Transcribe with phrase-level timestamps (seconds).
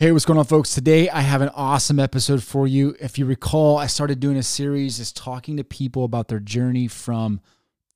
[0.00, 0.74] Hey, what's going on, folks?
[0.74, 2.96] Today I have an awesome episode for you.
[2.98, 6.88] If you recall, I started doing a series just talking to people about their journey
[6.88, 7.40] from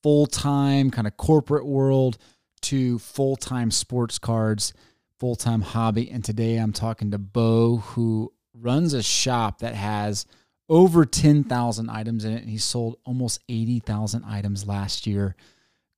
[0.04, 2.16] full time kind of corporate world
[2.62, 4.72] to full time sports cards,
[5.18, 6.08] full time hobby.
[6.08, 10.24] And today I'm talking to Bo, who runs a shop that has
[10.68, 12.42] over 10,000 items in it.
[12.42, 15.34] And he sold almost 80,000 items last year.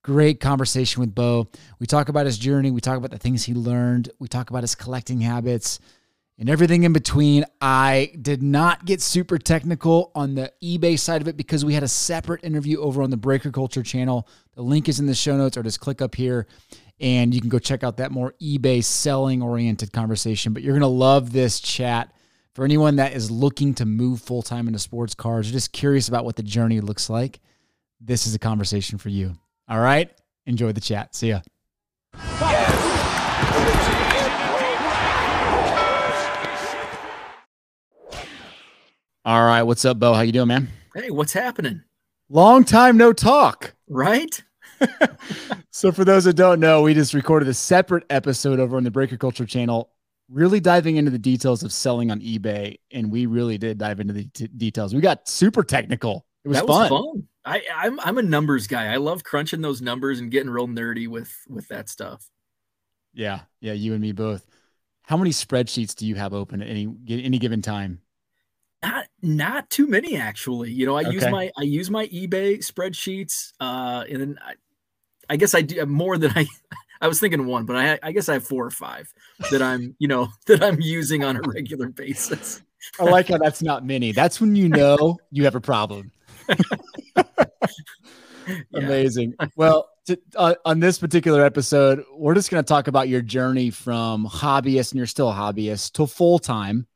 [0.02, 1.48] Great conversation with Bo.
[1.78, 2.70] We talk about his journey.
[2.70, 4.10] We talk about the things he learned.
[4.18, 5.78] We talk about his collecting habits
[6.38, 7.44] and everything in between.
[7.60, 11.82] I did not get super technical on the eBay side of it because we had
[11.82, 14.26] a separate interview over on the Breaker Culture channel.
[14.54, 16.46] The link is in the show notes or just click up here
[16.98, 20.54] and you can go check out that more eBay selling oriented conversation.
[20.54, 22.12] But you're going to love this chat.
[22.54, 26.08] For anyone that is looking to move full time into sports cars or just curious
[26.08, 27.38] about what the journey looks like,
[28.00, 29.34] this is a conversation for you.
[29.70, 30.10] All right.
[30.46, 31.14] Enjoy the chat.
[31.14, 31.42] See ya.
[39.24, 39.62] All right.
[39.62, 40.12] What's up, Bo?
[40.14, 40.68] How you doing, man?
[40.92, 41.82] Hey, what's happening?
[42.28, 43.74] Long time no talk.
[43.88, 44.42] Right?
[45.70, 48.90] so for those that don't know, we just recorded a separate episode over on the
[48.90, 49.92] Breaker Culture channel,
[50.28, 54.14] really diving into the details of selling on eBay, and we really did dive into
[54.14, 54.94] the t- details.
[54.94, 56.26] We got super technical.
[56.44, 56.90] It was that fun.
[56.90, 57.28] was fun.
[57.44, 58.92] I, I'm I'm a numbers guy.
[58.92, 62.28] I love crunching those numbers and getting real nerdy with with that stuff.
[63.12, 64.46] Yeah, yeah, you and me both.
[65.02, 68.00] How many spreadsheets do you have open at any any given time?
[68.82, 70.70] Not not too many actually.
[70.70, 74.54] You know, I use my I use my eBay spreadsheets, uh, and then I,
[75.28, 76.46] I guess I do more than I.
[77.02, 79.10] I was thinking one, but I I guess I have four or five
[79.50, 82.62] that I'm you know that I'm using on a regular basis.
[82.98, 84.12] I like how that's not many.
[84.12, 86.12] That's when you know you have a problem.
[88.74, 89.34] Amazing.
[89.56, 93.70] Well, to, uh, on this particular episode, we're just going to talk about your journey
[93.70, 96.86] from hobbyist, and you're still a hobbyist, to full time,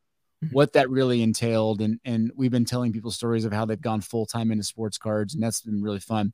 [0.44, 0.52] Mhm.
[0.52, 4.00] what that really entailed, and and we've been telling people stories of how they've gone
[4.00, 6.32] full time into sports cards, and that's been really fun.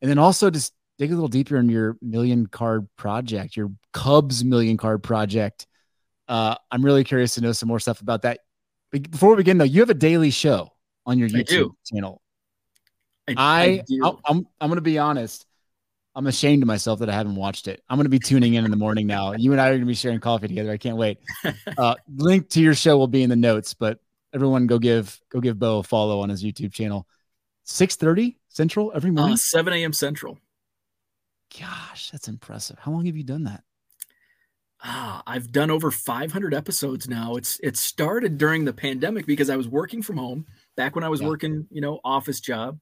[0.00, 4.44] And then also just dig a little deeper in your million card project, your Cubs
[4.44, 5.66] million card project.
[6.28, 8.40] Uh, I'm really curious to know some more stuff about that.
[8.90, 10.70] Before we begin, though, you have a daily show
[11.06, 11.76] on your I YouTube do.
[11.92, 12.21] channel.
[13.28, 13.82] I, I.
[14.02, 15.46] I I'm I'm gonna be honest.
[16.14, 17.82] I'm ashamed of myself that I haven't watched it.
[17.88, 19.32] I'm gonna be tuning in in the morning now.
[19.32, 20.70] You and I are gonna be sharing coffee together.
[20.70, 21.18] I can't wait.
[21.78, 23.98] Uh, link to your show will be in the notes, but
[24.34, 27.06] everyone go give go give Bo a follow on his YouTube channel.
[27.64, 29.32] 6:30 Central every morning.
[29.32, 29.92] uh, 7 a.m.
[29.94, 30.38] Central.
[31.58, 32.78] Gosh, that's impressive.
[32.78, 33.64] How long have you done that?
[34.84, 37.36] Ah, I've done over 500 episodes now.
[37.36, 40.44] It's it started during the pandemic because I was working from home
[40.76, 41.28] back when I was Yeah.
[41.28, 42.78] working, you know, office job,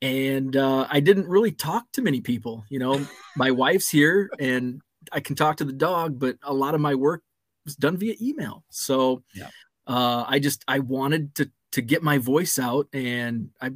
[0.00, 2.64] and uh, I didn't really talk to many people.
[2.68, 4.80] You know, my wife's here, and
[5.12, 7.22] I can talk to the dog, but a lot of my work
[7.64, 8.64] was done via email.
[8.70, 9.48] So, Yeah.
[9.86, 13.72] uh, I just I wanted to to get my voice out, and I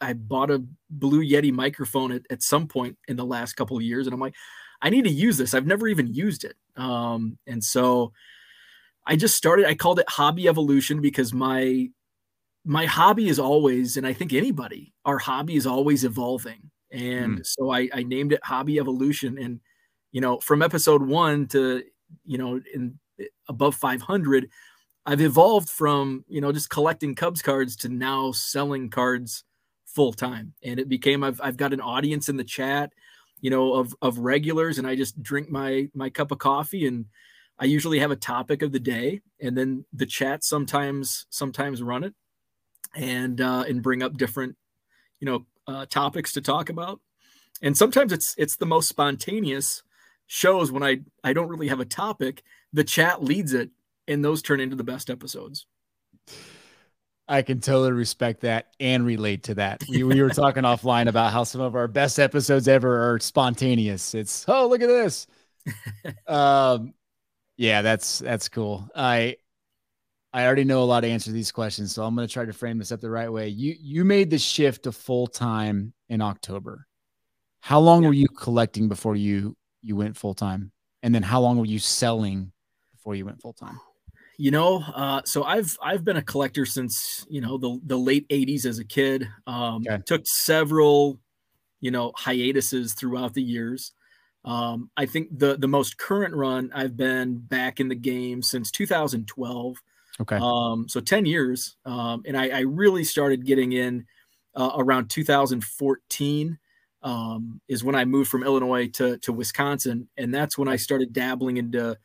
[0.00, 3.82] I bought a Blue Yeti microphone at, at some point in the last couple of
[3.82, 4.34] years, and I'm like,
[4.82, 5.54] I need to use this.
[5.54, 6.56] I've never even used it.
[6.76, 8.12] Um, and so
[9.06, 11.88] I just started, I called it hobby evolution because my
[12.64, 16.70] my hobby is always, and I think anybody, our hobby is always evolving.
[16.90, 17.42] And hmm.
[17.42, 19.38] so I, I named it hobby evolution.
[19.38, 19.60] And,
[20.12, 21.82] you know, from episode one to,
[22.24, 22.98] you know, in
[23.48, 24.48] above 500,
[25.06, 29.44] I've evolved from, you know, just collecting Cubs cards to now selling cards
[29.84, 30.54] full time.
[30.62, 32.92] And it became, I've, I've got an audience in the chat
[33.44, 37.04] you know of of regulars and i just drink my my cup of coffee and
[37.58, 42.04] i usually have a topic of the day and then the chat sometimes sometimes run
[42.04, 42.14] it
[42.96, 44.56] and uh and bring up different
[45.20, 47.00] you know uh topics to talk about
[47.62, 49.82] and sometimes it's it's the most spontaneous
[50.26, 53.70] shows when i i don't really have a topic the chat leads it
[54.08, 55.66] and those turn into the best episodes
[57.26, 59.82] I can totally respect that and relate to that.
[59.88, 64.14] We, we were talking offline about how some of our best episodes ever are spontaneous.
[64.14, 65.26] It's oh look at this.
[66.26, 66.92] um,
[67.56, 68.88] yeah, that's that's cool.
[68.94, 69.36] I
[70.34, 72.44] I already know a lot of answers to these questions, so I'm going to try
[72.44, 73.48] to frame this up the right way.
[73.48, 76.88] You you made the shift to full time in October.
[77.60, 78.08] How long Yeah.
[78.08, 80.72] were you collecting before you you went full time,
[81.02, 82.52] and then how long were you selling
[82.92, 83.80] before you went full time?
[84.36, 88.26] you know uh, so i've i've been a collector since you know the the late
[88.30, 90.02] 80s as a kid um Okay.
[90.06, 91.20] took several
[91.80, 93.92] you know hiatuses throughout the years
[94.44, 98.70] um i think the the most current run i've been back in the game since
[98.72, 99.76] 2012
[100.20, 104.06] Okay, um so 10 years um and i i really started getting in
[104.54, 106.58] uh, around 2014
[107.02, 111.12] um is when i moved from illinois to to wisconsin and that's when i started
[111.12, 111.96] dabbling into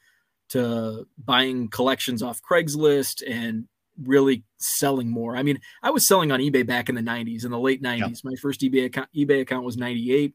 [0.50, 3.65] to buying collections off Craigslist and
[4.03, 5.35] really selling more.
[5.35, 8.00] I mean, I was selling on eBay back in the 90s, in the late 90s.
[8.00, 8.07] Yeah.
[8.23, 10.33] My first eBay account, eBay account was 98.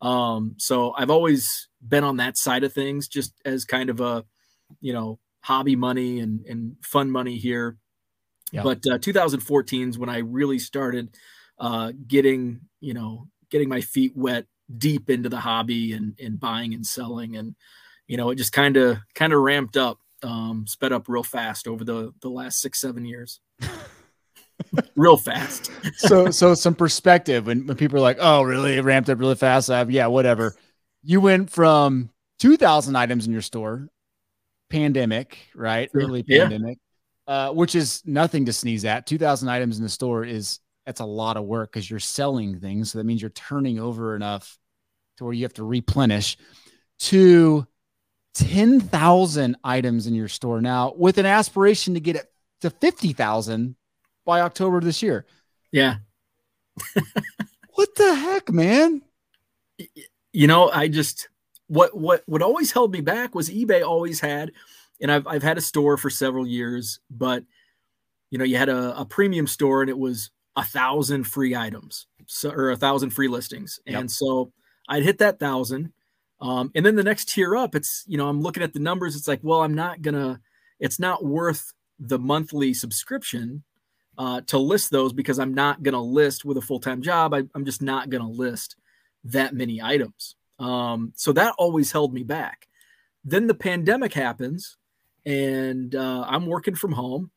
[0.00, 4.24] Um, so I've always been on that side of things, just as kind of a,
[4.80, 7.76] you know, hobby money and, and fun money here.
[8.52, 8.62] Yeah.
[8.62, 11.16] But uh, 2014 is when I really started
[11.58, 14.46] uh, getting, you know, getting my feet wet
[14.76, 17.36] deep into the hobby and, and buying and selling.
[17.36, 17.54] And,
[18.06, 21.66] you know, it just kind of, kind of ramped up, um, sped up real fast
[21.66, 23.40] over the, the last six, seven years.
[24.96, 25.70] real fast.
[25.96, 28.76] so, so some perspective when, when people are like, oh, really?
[28.76, 29.70] It ramped up really fast.
[29.70, 30.54] I have, yeah, whatever.
[31.02, 33.88] You went from 2000 items in your store,
[34.70, 35.90] pandemic, right?
[35.94, 36.78] Early pandemic,
[37.26, 37.48] yeah.
[37.48, 39.06] uh, which is nothing to sneeze at.
[39.06, 42.92] 2000 items in the store is that's a lot of work because you're selling things.
[42.92, 44.58] So that means you're turning over enough
[45.18, 46.38] to where you have to replenish
[47.00, 47.66] to
[48.34, 52.26] 10,000 items in your store now with an aspiration to get it
[52.60, 53.76] to 50,000
[54.24, 55.26] by October this year.
[55.72, 55.96] Yeah.
[57.74, 59.02] what the heck, man?
[60.32, 61.28] You know, I just
[61.68, 64.52] what what what always held me back was eBay always had
[65.00, 67.44] and I've I've had a store for several years, but
[68.30, 72.06] you know, you had a, a premium store and it was a thousand free items
[72.26, 73.80] so, or a thousand free listings.
[73.86, 74.00] Yep.
[74.00, 74.52] And so
[74.88, 75.92] I'd hit that thousand.
[76.40, 79.16] Um, and then the next tier up, it's, you know, I'm looking at the numbers.
[79.16, 80.40] It's like, well, I'm not gonna,
[80.78, 83.64] it's not worth the monthly subscription
[84.18, 87.34] uh, to list those because I'm not gonna list with a full-time job.
[87.34, 88.76] I, I'm just not gonna list
[89.24, 90.36] that many items.
[90.58, 92.68] Um, so that always held me back.
[93.24, 94.76] Then the pandemic happens
[95.26, 97.30] and uh, I'm working from home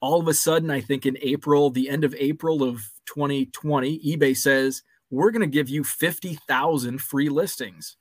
[0.00, 4.36] all of a sudden, I think in April, the end of April of 2020, eBay
[4.36, 7.96] says, we're going to give you 50,000 free listings.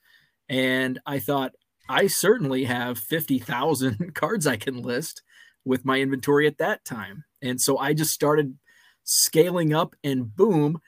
[0.49, 1.53] And I thought,
[1.89, 5.23] I certainly have 50,000 cards I can list
[5.65, 7.23] with my inventory at that time.
[7.41, 8.57] And so I just started
[9.03, 10.79] scaling up, and boom,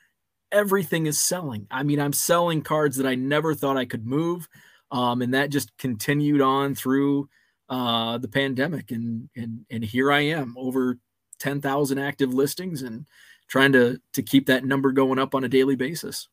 [0.52, 1.66] everything is selling.
[1.70, 4.48] I mean, I'm selling cards that I never thought I could move.
[4.90, 7.28] Um, and that just continued on through
[7.68, 10.98] uh, the pandemic, and and and here I am over
[11.38, 13.06] ten thousand active listings, and
[13.46, 16.28] trying to to keep that number going up on a daily basis.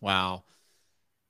[0.00, 0.44] Wow.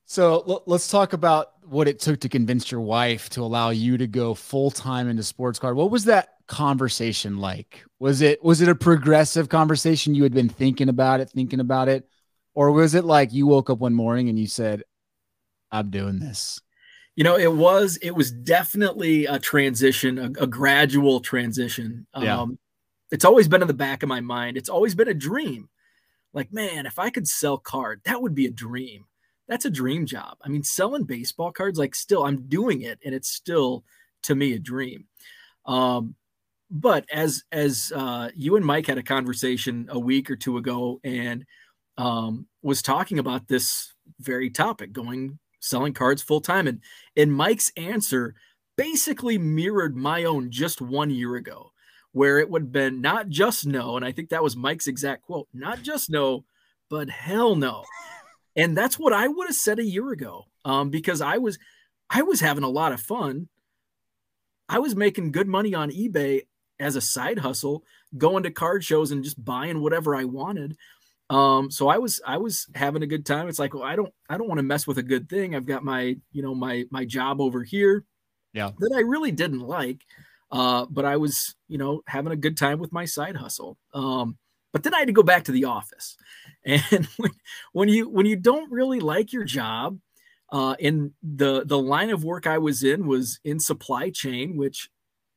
[0.07, 3.97] So l- let's talk about what it took to convince your wife to allow you
[3.99, 5.77] to go full time into sports card.
[5.77, 7.85] What was that conversation like?
[8.01, 10.17] Was it was it a progressive conversation?
[10.17, 12.09] You had been thinking about it, thinking about it,
[12.55, 14.83] or was it like you woke up one morning and you said,
[15.71, 16.61] "I'm doing this"?
[17.17, 22.07] You know, it was it was definitely a transition, a, a gradual transition.
[22.19, 22.41] Yeah.
[22.41, 22.59] Um,
[23.11, 24.57] it's always been in the back of my mind.
[24.57, 25.69] It's always been a dream.
[26.33, 29.05] Like, man, if I could sell card, that would be a dream.
[29.49, 30.39] That's a dream job.
[30.43, 33.85] I mean, selling baseball cards, like, still, I'm doing it, and it's still
[34.23, 35.05] to me a dream.
[35.67, 36.15] Um,
[36.71, 41.01] but as as uh, you and Mike had a conversation a week or two ago,
[41.05, 41.45] and
[41.97, 46.67] um, was talking about this very topic, going selling cards full time.
[46.67, 46.81] And,
[47.17, 48.35] and Mike's answer
[48.77, 51.73] basically mirrored my own just one year ago,
[52.13, 53.97] where it would have been not just no.
[53.97, 56.45] And I think that was Mike's exact quote not just no,
[56.89, 57.85] but hell no.
[58.57, 61.59] And that's what I would have said a year ago um, because I was
[62.11, 63.49] I was having a lot of fun.
[64.69, 66.43] I was making good money on eBay
[66.79, 67.85] as a side hustle,
[68.17, 70.77] going to card shows and just buying whatever I wanted.
[71.33, 73.49] Um, so I was I was having a good time.
[73.49, 75.57] It's like, well, I don't I don't want to mess with a good thing.
[75.57, 78.05] I've got my you know my my job over here,
[78.53, 80.03] yeah, that I really didn't like.
[80.51, 83.79] Uh, but I was you know having a good time with my side hustle.
[83.95, 84.37] Um,
[84.75, 86.19] but then I had to go back to the office,
[86.67, 87.31] and when,
[87.73, 89.99] when you when you don't really like your job,
[90.51, 94.91] uh, in the the line of work I was in was in supply chain, which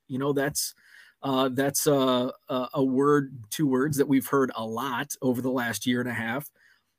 [0.09, 0.75] you know that's
[1.25, 5.87] uh, that's a, a, word, two words that we've heard a lot over the last
[5.87, 6.51] year and a half.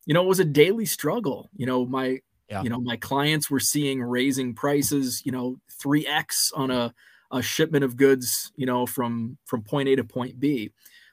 [0.04, 1.48] You know, it was a daily struggle.
[1.56, 2.18] You know, my
[2.50, 2.62] yeah.
[2.62, 5.22] you know my clients were seeing raising prices.
[5.24, 6.92] You know, three x on a
[7.30, 8.50] a shipment of goods.
[8.56, 10.72] You know, from from point A to point B.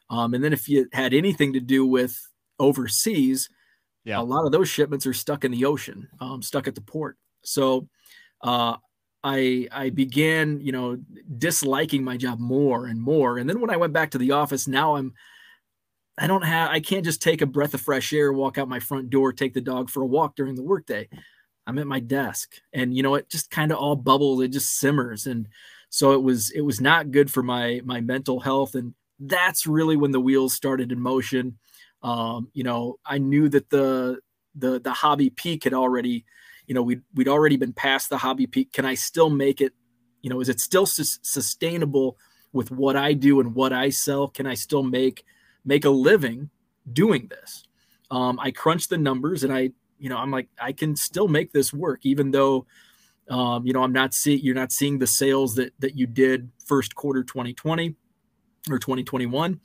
[0.09, 2.19] Um, and then if you had anything to do with
[2.59, 3.47] overseas,
[4.05, 4.19] yeah.
[4.19, 7.17] a lot of those shipments are stuck in the ocean, um, stuck at the port.
[7.43, 7.87] So
[8.41, 8.77] uh,
[9.23, 10.97] I I began, you know,
[11.37, 13.37] disliking my job more and more.
[13.37, 15.13] And then when I went back to the office, now I'm
[16.17, 18.79] I don't have I can't just take a breath of fresh air, walk out my
[18.79, 21.09] front door, take the dog for a walk during the workday.
[21.67, 22.55] I'm at my desk.
[22.73, 25.27] And you know, it just kind of all bubbles, it just simmers.
[25.27, 25.47] And
[25.89, 28.75] so it was it was not good for my my mental health.
[28.75, 31.57] And that's really when the wheels started in motion.
[32.03, 34.19] Um, you know, I knew that the
[34.55, 36.25] the the hobby peak had already
[36.67, 38.71] you know, we'd, we'd already been past the hobby peak.
[38.71, 39.73] Can I still make it
[40.23, 42.17] you know, is it still su- sustainable
[42.53, 44.27] with what I do and what I sell?
[44.27, 45.23] Can I still make
[45.63, 46.49] make a living
[46.91, 47.65] doing this?
[48.09, 51.51] Um, I crunch the numbers and I, you know, I'm like, I can still make
[51.51, 52.65] this work, even though,
[53.29, 56.49] um, you know, I'm not seeing you're not seeing the sales that that you did
[56.65, 57.95] first quarter 2020
[58.71, 59.59] or 2021.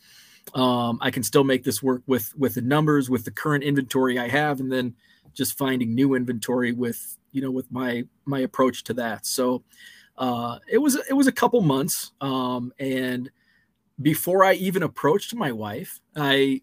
[0.55, 4.19] Um, I can still make this work with with the numbers, with the current inventory
[4.19, 4.95] I have, and then
[5.35, 9.27] just finding new inventory with you know with my my approach to that.
[9.27, 9.63] So
[10.17, 13.31] uh, it was it was a couple months, um, and
[14.01, 16.63] before I even approached my wife, I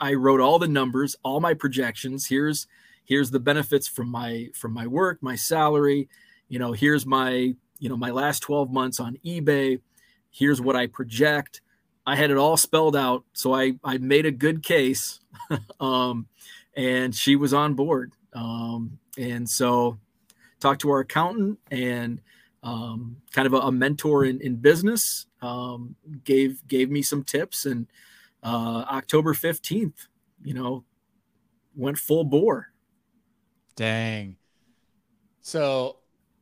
[0.00, 2.26] I wrote all the numbers, all my projections.
[2.26, 2.66] Here's
[3.04, 6.08] here's the benefits from my from my work, my salary.
[6.48, 9.80] You know, here's my you know my last 12 months on eBay.
[10.30, 11.60] Here's what I project.
[12.06, 15.20] I had it all spelled out, so I I made a good case,
[15.80, 16.26] um,
[16.76, 18.12] and she was on board.
[18.32, 19.98] Um, and so
[20.60, 22.20] talked to our accountant and
[22.62, 27.66] um, kind of a, a mentor in, in business um, gave gave me some tips
[27.66, 27.86] and
[28.42, 30.08] uh, October 15th,
[30.42, 30.84] you know,
[31.76, 32.72] went full bore.
[33.76, 34.36] Dang.
[35.40, 35.98] So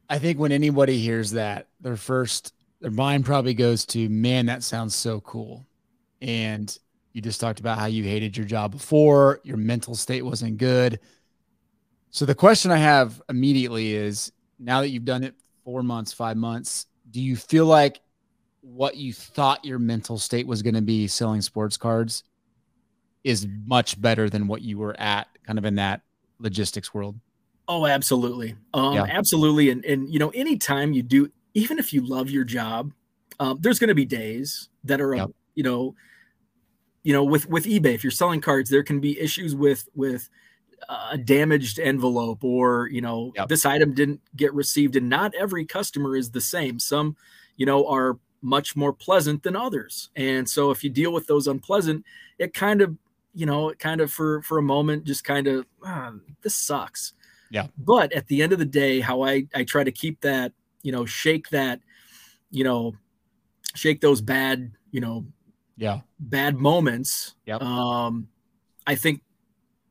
[0.08, 4.62] I think when anybody hears that, their first, their mind probably goes to, man, that
[4.62, 5.66] sounds so cool.
[6.20, 6.76] And
[7.12, 11.00] you just talked about how you hated your job before, your mental state wasn't good.
[12.10, 15.34] So the question I have immediately is now that you've done it
[15.64, 18.00] four months, five months, do you feel like
[18.62, 22.24] what you thought your mental state was going to be selling sports cards
[23.24, 26.02] is much better than what you were at kind of in that
[26.38, 27.18] logistics world.
[27.68, 28.56] Oh, absolutely.
[28.74, 29.06] Um, yeah.
[29.08, 29.70] absolutely.
[29.70, 32.92] And, and, you know, anytime you do, even if you love your job,
[33.38, 35.30] um, there's going to be days that are, yep.
[35.54, 35.94] you know,
[37.02, 40.28] you know, with, with eBay, if you're selling cards, there can be issues with, with,
[41.10, 43.48] a damaged envelope or you know yep.
[43.48, 47.14] this item didn't get received and not every customer is the same some
[47.58, 50.10] you know are much more pleasant than others.
[50.16, 52.04] And so if you deal with those unpleasant,
[52.38, 52.96] it kind of,
[53.34, 57.12] you know, it kind of for for a moment just kind of ah, this sucks.
[57.50, 57.66] Yeah.
[57.78, 60.92] But at the end of the day, how I I try to keep that, you
[60.92, 61.80] know, shake that,
[62.50, 62.94] you know,
[63.74, 65.26] shake those bad, you know,
[65.76, 67.34] yeah, bad moments.
[67.46, 67.58] Yeah.
[67.60, 68.28] Um,
[68.86, 69.22] I think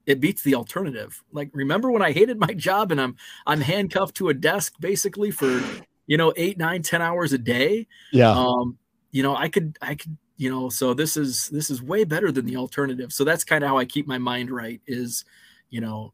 [0.05, 1.23] it beats the alternative.
[1.31, 3.15] Like remember when I hated my job and I'm
[3.47, 5.61] I'm handcuffed to a desk basically for
[6.09, 7.85] you know, eight, nine, ten hours a day.
[8.11, 8.31] Yeah.
[8.31, 8.79] Um,
[9.11, 12.31] you know, I could, I could, you know, so this is this is way better
[12.31, 13.13] than the alternative.
[13.13, 15.23] So that's kind of how I keep my mind right is,
[15.69, 16.13] you know,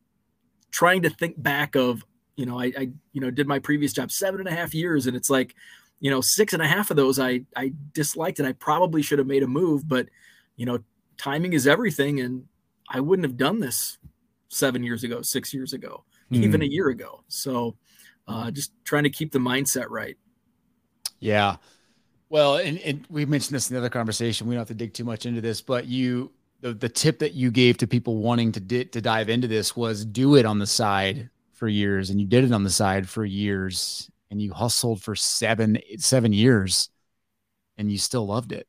[0.69, 2.05] trying to think back of,
[2.35, 5.07] you know, I, I, you know, did my previous job seven and a half years,
[5.07, 5.55] and it's like,
[5.99, 9.19] you know, six and a half of those I I disliked, and I probably should
[9.19, 10.07] have made a move, but,
[10.57, 10.79] you know,
[11.17, 12.45] timing is everything, and
[12.89, 13.97] I wouldn't have done this
[14.49, 16.43] seven years ago, six years ago, mm.
[16.43, 17.23] even a year ago.
[17.27, 17.77] So,
[18.27, 20.17] uh, just trying to keep the mindset right.
[21.19, 21.57] Yeah.
[22.29, 24.47] Well, and, and we mentioned this in the other conversation.
[24.47, 27.33] We don't have to dig too much into this, but you, the, the tip that
[27.33, 30.59] you gave to people wanting to di- to dive into this was do it on
[30.59, 34.53] the side for years, and you did it on the side for years, and you
[34.53, 36.89] hustled for seven seven years,
[37.77, 38.67] and you still loved it.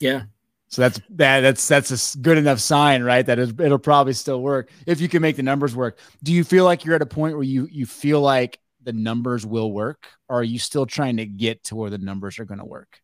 [0.00, 0.22] Yeah.
[0.68, 3.24] So that's that that's that's a good enough sign, right?
[3.24, 5.98] That it'll probably still work if you can make the numbers work.
[6.22, 9.46] Do you feel like you're at a point where you you feel like the numbers
[9.46, 12.58] will work, or are you still trying to get to where the numbers are going
[12.58, 13.00] to work?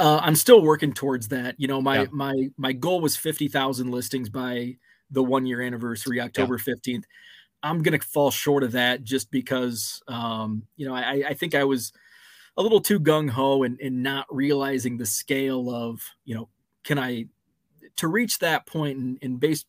[0.00, 1.54] Uh, I'm still working towards that.
[1.58, 2.06] You know, my yeah.
[2.12, 4.76] my my goal was fifty thousand listings by
[5.10, 6.58] the one year anniversary, October.
[6.66, 6.98] Yeah.
[7.62, 11.64] I'm gonna fall short of that just because, um, you know, I, I think I
[11.64, 11.92] was
[12.56, 16.48] a little too gung ho and, and not realizing the scale of, you know,
[16.84, 17.26] can I
[17.96, 19.66] to reach that point and, and based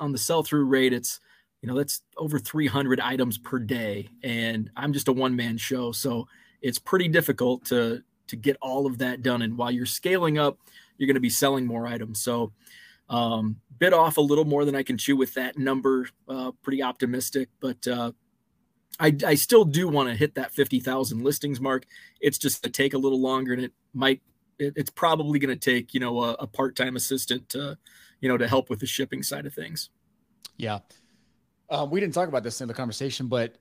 [0.00, 1.20] on the sell through rate, it's
[1.60, 5.92] you know that's over 300 items per day and i'm just a one man show.
[5.92, 6.26] So
[6.60, 10.58] it's pretty difficult to to get all of that done and while you're scaling up
[11.02, 12.22] you're going to be selling more items.
[12.22, 12.52] So
[13.08, 16.82] um, bit off a little more than i can chew with that number uh, pretty
[16.82, 18.12] optimistic but uh,
[19.00, 21.86] I, I still do want to hit that 50,000 listings mark.
[22.20, 24.20] It's just to take a little longer and it might,
[24.58, 27.78] it, it's probably going to take, you know, a, a part-time assistant to,
[28.20, 29.90] you know, to help with the shipping side of things.
[30.56, 30.80] Yeah.
[31.70, 33.56] Um, we didn't talk about this in the conversation, but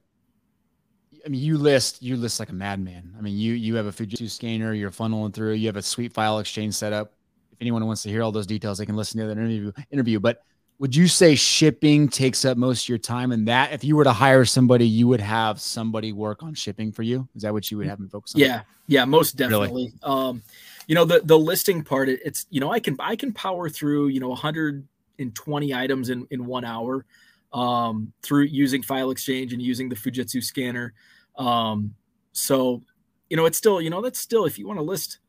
[1.25, 3.15] I mean, you list you list like a madman.
[3.17, 6.13] I mean, you you have a Fujitsu scanner, you're funneling through, you have a sweet
[6.13, 7.13] file exchange set up.
[7.61, 9.71] Anyone wants to hear all those details, they can listen to that interview.
[9.91, 10.43] Interview, but
[10.79, 13.31] would you say shipping takes up most of your time?
[13.31, 16.91] And that, if you were to hire somebody, you would have somebody work on shipping
[16.91, 17.29] for you.
[17.35, 18.41] Is that what you would have them focus on?
[18.41, 19.93] Yeah, yeah, most definitely.
[19.93, 19.93] Really?
[20.01, 20.41] Um,
[20.87, 24.07] you know, the the listing part, it's you know, I can I can power through
[24.07, 27.05] you know 120 items in in one hour
[27.53, 30.93] um, through using file exchange and using the Fujitsu scanner.
[31.37, 31.93] Um,
[32.33, 32.81] so
[33.31, 35.19] you know, it's still, you know, that's still if you want to list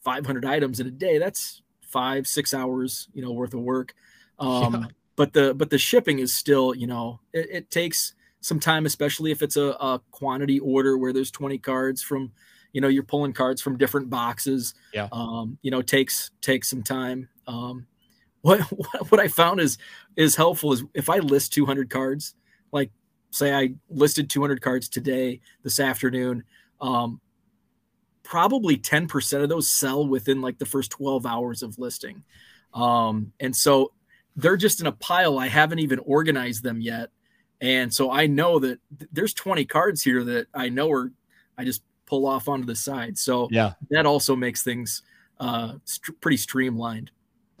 [0.00, 3.94] 500 items in a day, that's five, six hours, you know, worth of work.
[4.38, 4.86] Um, yeah.
[5.14, 9.30] But the but the shipping is still, you know, it, it takes some time, especially
[9.30, 12.32] if it's a, a, quantity order where there's 20 cards from,
[12.72, 14.74] you know, you're pulling cards from different boxes.
[14.92, 15.08] Yeah.
[15.12, 17.28] Um, you know, takes takes some time.
[17.46, 17.86] Um,
[18.40, 18.60] what
[19.10, 19.78] what I found is
[20.16, 22.34] is helpful is if I list 200 cards,
[22.72, 22.90] like
[23.30, 26.44] say I listed 200 cards today, this afternoon,
[26.80, 27.20] um,
[28.32, 32.24] probably 10% of those sell within like the first 12 hours of listing.
[32.72, 33.92] Um, and so
[34.36, 35.38] they're just in a pile.
[35.38, 37.10] I haven't even organized them yet.
[37.60, 41.12] And so I know that th- there's 20 cards here that I know are,
[41.58, 43.18] I just pull off onto the side.
[43.18, 45.02] So yeah, that also makes things
[45.38, 47.10] uh, st- pretty streamlined.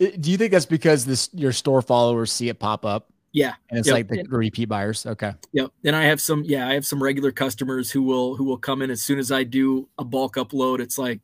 [0.00, 3.12] Do you think that's because this your store followers see it pop up?
[3.32, 3.54] Yeah.
[3.68, 3.94] And it's yep.
[3.94, 5.06] like the repeat buyers.
[5.06, 5.32] Okay.
[5.52, 5.70] Yep.
[5.84, 8.82] And I have some, yeah, I have some regular customers who will, who will come
[8.82, 10.80] in as soon as I do a bulk upload.
[10.80, 11.20] It's like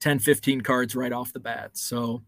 [0.00, 1.70] 10, 15 cards right off the bat.
[1.74, 2.22] So,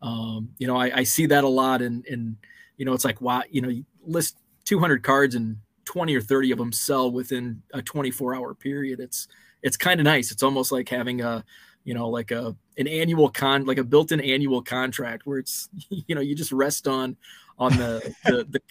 [0.00, 2.36] um, you know, I, I see that a lot and, and,
[2.76, 6.50] you know, it's like, wow, you know, you list 200 cards and 20 or 30
[6.50, 8.98] of them sell within a 24 hour period.
[8.98, 9.28] It's,
[9.62, 10.32] it's kind of nice.
[10.32, 11.44] It's almost like having a,
[11.84, 16.16] you know, like a, an annual con, like a built-in annual contract where it's, you
[16.16, 17.16] know, you just rest on,
[17.62, 18.62] on the, the, the,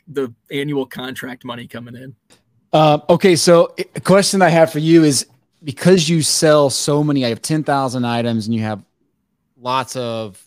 [0.49, 2.13] the, annual contract money coming in.
[2.73, 3.37] Uh, okay.
[3.37, 5.27] So a question I have for you is
[5.63, 8.83] because you sell so many, I have 10,000 items and you have
[9.57, 10.45] lots of,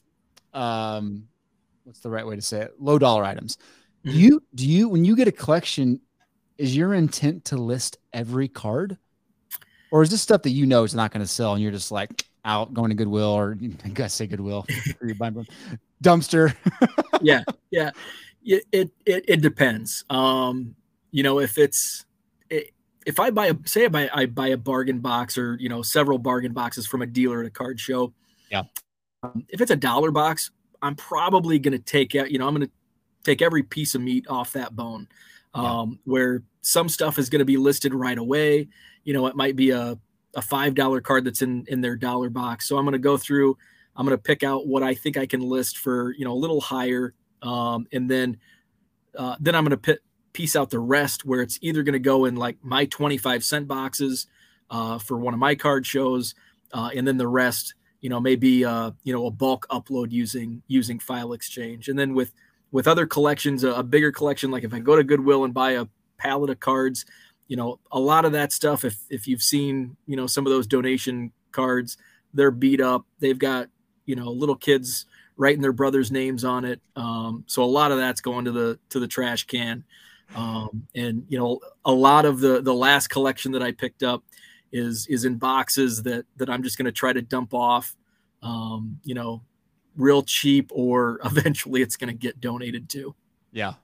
[0.52, 1.26] um,
[1.84, 2.74] what's the right way to say it?
[2.78, 3.56] Low dollar items.
[4.04, 4.10] Mm-hmm.
[4.10, 6.00] Do you, do you, when you get a collection,
[6.58, 8.96] is your intent to list every card
[9.90, 11.90] or is this stuff that you know is not going to sell and you're just
[11.90, 14.66] like out going to Goodwill or I guess say Goodwill
[16.02, 16.54] dumpster.
[17.22, 17.42] yeah.
[17.70, 17.90] Yeah
[18.44, 20.04] it it it depends.
[20.10, 20.76] Um,
[21.10, 22.04] you know, if it's
[22.50, 22.70] it,
[23.06, 25.82] if I buy a say I buy I buy a bargain box or you know
[25.82, 28.12] several bargain boxes from a dealer at a card show.
[28.50, 28.64] Yeah.
[29.22, 30.50] Um, if it's a dollar box,
[30.82, 32.30] I'm probably going to take out.
[32.30, 32.72] You know, I'm going to
[33.22, 35.08] take every piece of meat off that bone.
[35.54, 36.12] Um, yeah.
[36.12, 38.68] Where some stuff is going to be listed right away.
[39.04, 39.98] You know, it might be a
[40.36, 42.68] a five dollar card that's in in their dollar box.
[42.68, 43.56] So I'm going to go through.
[43.96, 46.34] I'm going to pick out what I think I can list for you know a
[46.34, 48.38] little higher um, and then
[49.16, 49.98] uh, then I'm going to
[50.32, 53.68] piece out the rest where it's either going to go in like my 25 cent
[53.68, 54.26] boxes
[54.70, 56.34] uh, for one of my card shows,
[56.72, 60.62] uh, and then the rest, you know, maybe uh, you know a bulk upload using
[60.66, 62.32] using File Exchange, and then with
[62.72, 65.72] with other collections, a, a bigger collection, like if I go to Goodwill and buy
[65.72, 67.04] a pallet of cards,
[67.46, 68.84] you know, a lot of that stuff.
[68.84, 71.98] If if you've seen, you know, some of those donation cards,
[72.32, 73.04] they're beat up.
[73.20, 73.68] They've got
[74.06, 76.80] you know little kids writing their brothers' names on it.
[76.96, 79.84] Um, so a lot of that's going to the to the trash can.
[80.34, 84.22] Um, and you know, a lot of the the last collection that I picked up
[84.72, 87.94] is is in boxes that that I'm just going to try to dump off.
[88.42, 89.42] Um, you know,
[89.96, 93.14] real cheap, or eventually it's going to get donated to.
[93.52, 93.74] Yeah.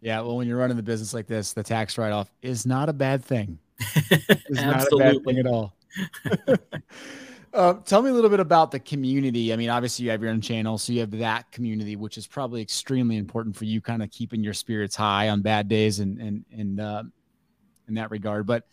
[0.00, 2.92] Yeah, well, when you're running the business like this, the tax write-off is not a
[2.92, 3.58] bad thing.
[4.10, 5.76] It's not a bad thing at all.
[7.54, 9.52] Uh, tell me a little bit about the community.
[9.52, 12.26] I mean, obviously you have your own channel, so you have that community, which is
[12.26, 16.18] probably extremely important for you, kind of keeping your spirits high on bad days and
[16.18, 17.02] and and uh,
[17.88, 18.46] in that regard.
[18.46, 18.64] But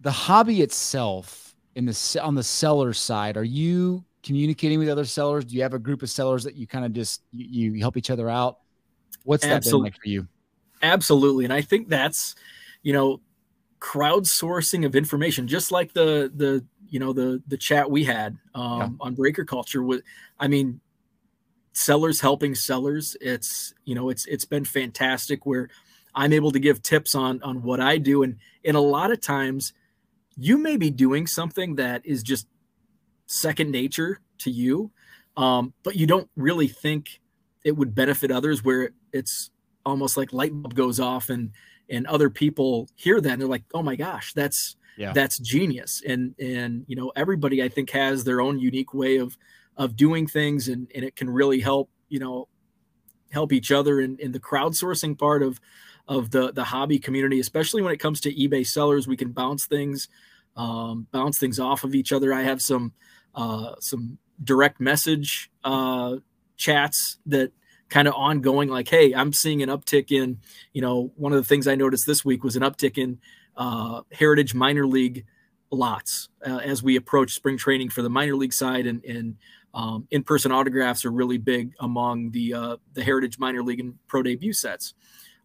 [0.00, 5.46] the hobby itself, in the on the seller side, are you communicating with other sellers?
[5.46, 7.96] Do you have a group of sellers that you kind of just you, you help
[7.96, 8.58] each other out?
[9.24, 10.28] What's that been like for you?
[10.82, 12.34] Absolutely, and I think that's
[12.82, 13.20] you know
[13.80, 18.80] crowdsourcing of information, just like the the you know the the chat we had um,
[18.80, 18.88] yeah.
[19.00, 20.00] on breaker culture was
[20.40, 20.80] i mean
[21.72, 25.68] sellers helping sellers it's you know it's it's been fantastic where
[26.14, 29.20] i'm able to give tips on on what i do and and a lot of
[29.20, 29.72] times
[30.36, 32.46] you may be doing something that is just
[33.26, 34.90] second nature to you
[35.36, 37.20] um, but you don't really think
[37.64, 39.50] it would benefit others where it's
[39.86, 41.50] almost like light bulb goes off and
[41.90, 45.12] and other people hear that and they're like oh my gosh that's yeah.
[45.12, 46.02] that's genius.
[46.06, 49.36] And and you know everybody i think has their own unique way of
[49.76, 52.48] of doing things and and it can really help you know
[53.30, 54.00] help each other.
[54.00, 55.60] In, in the crowdsourcing part of
[56.08, 59.66] of the the hobby community especially when it comes to ebay sellers we can bounce
[59.66, 60.08] things
[60.58, 62.34] um, bounce things off of each other.
[62.34, 62.92] I have some
[63.34, 66.16] uh, some direct message uh,
[66.56, 67.52] chats that
[67.88, 70.38] kind of ongoing like hey i'm seeing an uptick in
[70.72, 73.18] you know one of the things i noticed this week was an uptick in
[73.58, 75.26] uh, Heritage minor league
[75.70, 79.36] lots uh, as we approach spring training for the minor league side, and, and
[79.74, 84.22] um, in-person autographs are really big among the uh, the Heritage minor league and pro
[84.22, 84.94] debut sets.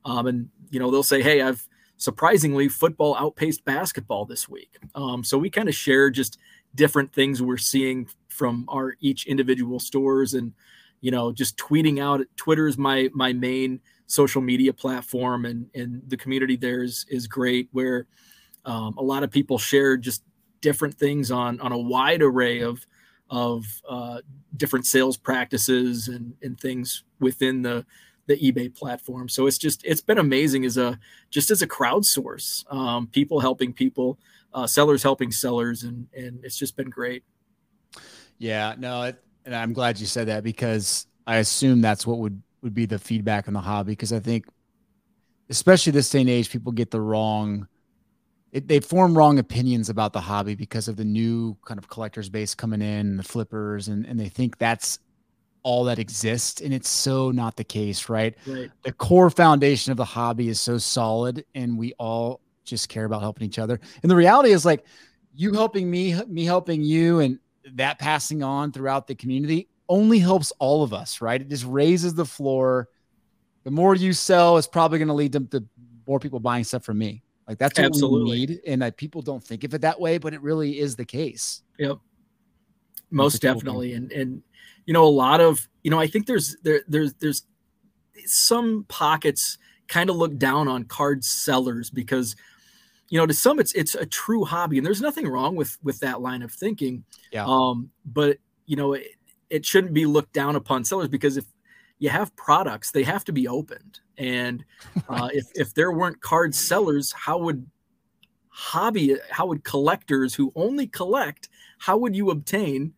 [0.06, 4.78] Um, and you know they'll say, "Hey, I've surprisingly, football outpaced basketball this week.
[4.96, 6.38] Um, so we kind of share just
[6.76, 10.54] different things we're seeing from our each individual stores and
[11.04, 16.02] you know just tweeting out twitter is my my main social media platform and and
[16.08, 18.08] the community there is is great where
[18.66, 20.24] um, a lot of people share just
[20.62, 22.88] different things on on a wide array of
[23.30, 24.20] of uh,
[24.56, 27.86] different sales practices and and things within the
[28.28, 29.28] the eBay platform.
[29.28, 30.98] So it's just it's been amazing as a
[31.30, 34.18] just as a crowdsource, um, people helping people,
[34.54, 37.24] uh, sellers helping sellers, and and it's just been great.
[38.38, 42.42] Yeah, no, it, and I'm glad you said that because I assume that's what would
[42.62, 44.46] would be the feedback in the hobby because I think,
[45.50, 47.68] especially this day and age, people get the wrong.
[48.54, 52.30] It, they form wrong opinions about the hobby because of the new kind of collectors
[52.30, 55.00] base coming in, the flippers, and, and they think that's
[55.64, 58.36] all that exists and it's so not the case right?
[58.46, 63.06] right the core foundation of the hobby is so solid and we all just care
[63.06, 64.86] about helping each other and the reality is like
[65.34, 67.40] you helping me me helping you and
[67.74, 71.42] that passing on throughout the community only helps all of us right?
[71.42, 72.90] It just raises the floor.
[73.64, 75.64] The more you sell it's probably going to lead to, to
[76.08, 77.24] more people buying stuff from me.
[77.48, 78.32] Like that's what Absolutely.
[78.32, 80.96] we need and uh, people don't think of it that way but it really is
[80.96, 81.62] the case.
[81.80, 81.98] Yep.
[83.12, 84.44] Most definitely and and
[84.86, 87.44] you know, a lot of, you know, I think there's there there's there's
[88.26, 92.36] some pockets kind of look down on card sellers because
[93.14, 96.00] you know to some it's it's a true hobby and there's nothing wrong with with
[96.00, 97.04] that line of thinking.
[97.32, 97.46] Yeah.
[97.46, 99.06] Um but you know it,
[99.52, 101.46] it shouldn't be looked down upon sellers because if
[102.00, 104.00] you have products they have to be opened.
[104.18, 104.66] And
[105.10, 107.68] uh, if if there weren't card sellers how would
[108.50, 112.94] hobby how would collectors who only collect how would you obtain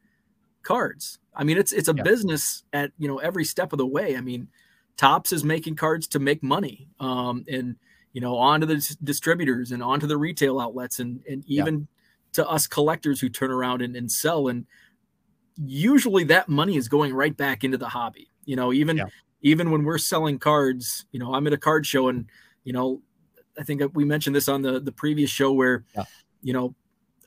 [0.64, 1.20] cards?
[1.36, 2.04] I mean, it's it's a yeah.
[2.04, 4.16] business at you know every step of the way.
[4.16, 4.48] I mean,
[4.96, 7.76] Topps is making cards to make money, um, and
[8.16, 11.86] you know, onto the distributors and onto the retail outlets, and and even yeah.
[12.32, 14.48] to us collectors who turn around and, and sell.
[14.48, 14.66] And
[15.62, 18.32] usually, that money is going right back into the hobby.
[18.46, 19.08] You know, even yeah.
[19.42, 22.28] even when we're selling cards, you know, I'm at a card show, and
[22.64, 23.02] you know,
[23.60, 25.84] I think we mentioned this on the the previous show where,
[26.42, 26.74] you know,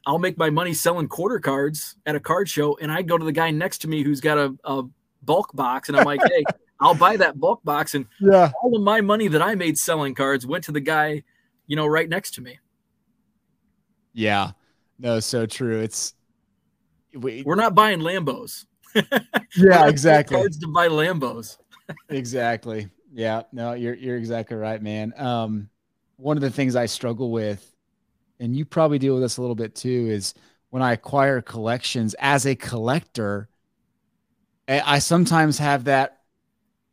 [0.06, 3.24] I'll make my money selling quarter cards at a card show, and I go to
[3.26, 4.84] the guy next to me who's got a, a
[5.22, 6.44] bulk box, and I'm like, hey,
[6.80, 10.14] I'll buy that bulk box, and yeah, all of my money that I made selling
[10.14, 11.22] cards went to the guy,
[11.66, 12.58] you know, right next to me.
[14.12, 14.52] Yeah,
[14.98, 15.80] no, so true.
[15.80, 16.14] It's
[17.14, 18.66] we, we're not buying Lambos.
[19.56, 20.36] yeah, exactly.
[20.36, 21.58] Cards to buy Lambos.
[22.08, 22.88] exactly.
[23.12, 25.12] Yeah, no, you're you're exactly right, man.
[25.16, 25.68] Um,
[26.16, 27.74] one of the things I struggle with
[28.40, 30.34] and you probably deal with this a little bit too, is
[30.70, 33.48] when I acquire collections as a collector,
[34.68, 36.17] I sometimes have that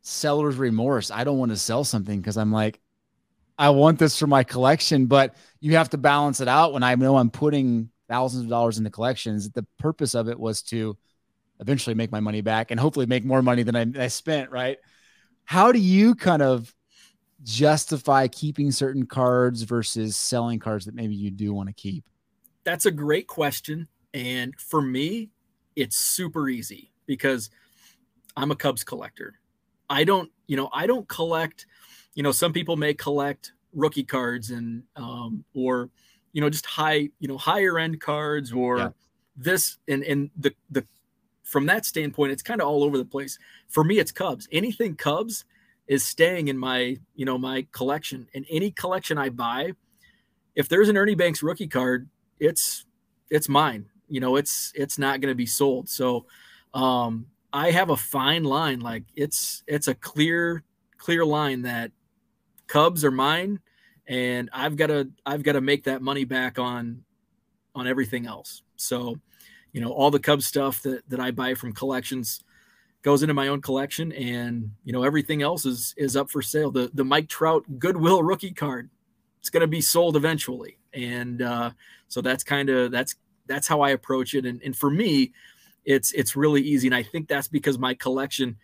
[0.06, 1.10] seller's remorse.
[1.10, 2.80] I don't want to sell something because I'm like,
[3.58, 6.94] I want this for my collection, but you have to balance it out when I
[6.94, 9.50] know I'm putting thousands of dollars into collections.
[9.50, 10.96] The purpose of it was to
[11.58, 14.78] eventually make my money back and hopefully make more money than I, I spent, right?
[15.44, 16.72] How do you kind of
[17.42, 22.04] justify keeping certain cards versus selling cards that maybe you do want to keep?
[22.62, 23.88] That's a great question.
[24.14, 25.30] And for me,
[25.74, 27.50] it's super easy because
[28.36, 29.40] I'm a Cubs collector.
[29.88, 31.66] I don't, you know, I don't collect,
[32.14, 35.90] you know, some people may collect rookie cards and, um, or,
[36.32, 38.88] you know, just high, you know, higher end cards or yeah.
[39.36, 40.86] this and, and the, the,
[41.42, 43.38] from that standpoint, it's kind of all over the place.
[43.68, 44.48] For me, it's Cubs.
[44.50, 45.44] Anything Cubs,
[45.86, 49.72] is staying in my you know my collection and any collection i buy
[50.54, 52.08] if there's an ernie banks rookie card
[52.40, 52.86] it's
[53.30, 56.26] it's mine you know it's it's not going to be sold so
[56.74, 60.62] um i have a fine line like it's it's a clear
[60.98, 61.90] clear line that
[62.66, 63.60] cubs are mine
[64.06, 67.02] and i've got to i've got to make that money back on
[67.76, 68.62] on everything else.
[68.76, 69.20] So
[69.72, 72.42] you know all the cubs stuff that that i buy from collections
[73.02, 76.70] goes into my own collection and you know everything else is is up for sale.
[76.70, 78.90] The the mike trout goodwill rookie card
[79.38, 80.76] it's going to be sold eventually.
[80.92, 81.70] And uh,
[82.08, 83.14] so that's kind of that's
[83.46, 84.44] that's how i approach it.
[84.44, 85.32] And, and for me
[85.86, 88.56] it's it's really easy and i think that's because my collection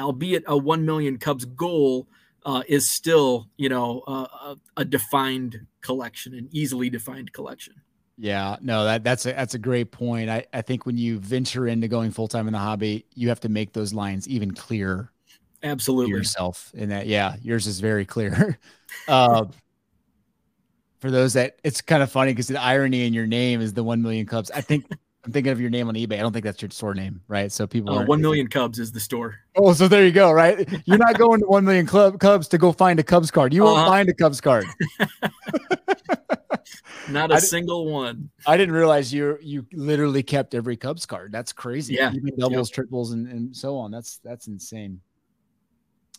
[0.00, 2.08] albeit a 1 million cubs goal
[2.44, 7.74] uh, is still you know a, a defined collection an easily defined collection
[8.18, 10.28] yeah, no, that that's a that's a great point.
[10.30, 13.40] I, I think when you venture into going full time in the hobby, you have
[13.40, 15.10] to make those lines even clearer.
[15.62, 16.12] Absolutely.
[16.12, 18.58] Yourself in that, yeah, yours is very clear.
[19.08, 19.46] uh,
[21.00, 23.82] for those that it's kind of funny because the irony in your name is the
[23.82, 24.50] one million clubs.
[24.52, 24.86] I think
[25.24, 26.14] I'm thinking of your name on eBay.
[26.14, 27.52] I don't think that's your store name, right?
[27.52, 27.96] So people.
[27.96, 29.38] Uh, one million Cubs is the store.
[29.54, 30.32] Oh, so there you go.
[30.32, 33.54] Right, you're not going to one million club Cubs to go find a Cubs card.
[33.54, 33.88] You won't uh-huh.
[33.88, 34.66] find a Cubs card.
[37.08, 38.30] not a single one.
[38.46, 41.32] I didn't realize you you literally kept every Cubs card.
[41.32, 41.94] That's crazy.
[41.94, 42.74] Yeah, Even doubles, yep.
[42.74, 43.90] triples, and, and so on.
[43.90, 45.00] That's that's insane.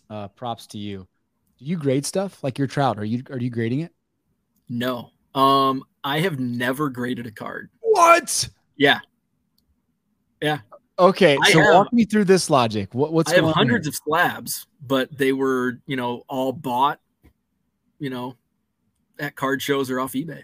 [0.10, 1.08] Uh, props to you.
[1.60, 2.98] Do you grade stuff like your trout?
[2.98, 3.94] Are you are you grading it?
[4.70, 5.12] No.
[5.36, 7.70] Um, I have never graded a card.
[7.82, 8.48] What?
[8.76, 9.00] Yeah.
[10.42, 10.60] Yeah.
[11.00, 12.94] Okay, so have, walk me through this logic.
[12.94, 13.92] What, what's I have hundreds here?
[13.92, 17.00] of slabs, but they were, you know, all bought,
[17.98, 18.36] you know,
[19.18, 20.44] at card shows or off eBay.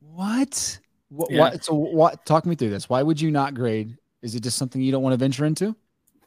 [0.00, 0.80] What?
[1.10, 1.30] What?
[1.30, 1.38] Yeah.
[1.38, 2.26] what so, what?
[2.26, 2.88] Talk me through this.
[2.88, 3.96] Why would you not grade?
[4.22, 5.76] Is it just something you don't want to venture into?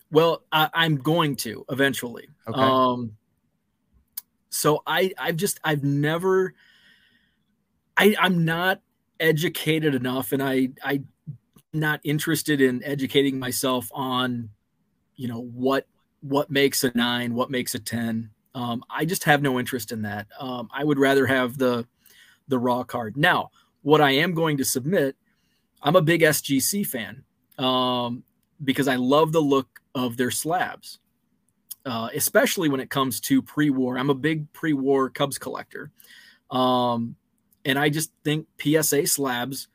[0.09, 2.29] Well, I, am going to eventually.
[2.47, 2.59] Okay.
[2.59, 3.17] Um.
[4.49, 6.53] So I, I've just, I've never,
[7.97, 8.81] I, I'm not
[9.19, 11.01] educated enough, and I, I
[11.73, 14.49] not interested in educating myself on,
[15.15, 15.87] you know, what
[16.21, 18.31] what makes a nine, what makes a ten.
[18.55, 20.27] Um, I just have no interest in that.
[20.39, 21.87] Um, I would rather have the
[22.47, 23.17] the raw card.
[23.17, 23.51] Now,
[23.81, 25.15] what I am going to submit,
[25.81, 27.23] I'm a big SGC fan
[27.57, 28.23] um,
[28.63, 30.99] because I love the look of their slabs,
[31.85, 33.97] uh, especially when it comes to pre-war.
[33.97, 35.91] I'm a big pre-war Cubs collector,
[36.51, 37.15] um,
[37.67, 39.67] and I just think PSA slabs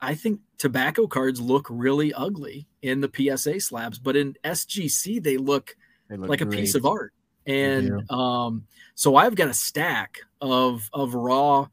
[0.00, 5.36] I think tobacco cards look really ugly in the PSA slabs, but in SGC they
[5.36, 5.76] look,
[6.08, 6.54] they look like great.
[6.54, 7.12] a piece of art.
[7.46, 11.66] And um, so I've got a stack of of raw,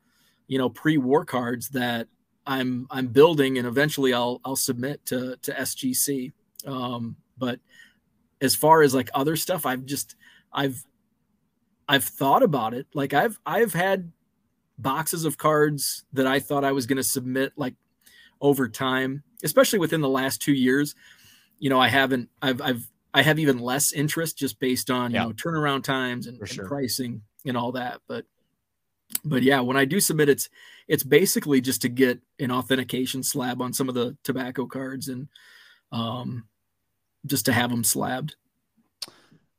[0.48, 2.08] you know, pre-war cards that
[2.48, 6.32] I'm I'm building, and eventually I'll I'll submit to to SGC.
[6.66, 7.60] Um, but
[8.42, 10.16] as far as like other stuff, I've just
[10.54, 10.86] I've
[11.90, 12.88] I've thought about it.
[12.94, 14.14] Like I've I've had
[14.78, 17.76] boxes of cards that I thought I was going to submit like
[18.42, 20.96] over time, especially within the last two years.
[21.60, 25.24] You know, I haven't, I've, I've, I have even less interest just based on yeah.
[25.24, 28.02] you know turnaround times and, and pricing and all that.
[28.08, 28.26] But,
[29.24, 30.50] but yeah, when I do submit, it's
[30.88, 35.28] it's basically just to get an authentication slab on some of the tobacco cards and
[35.92, 36.46] um,
[37.26, 38.36] just to have them slabbed.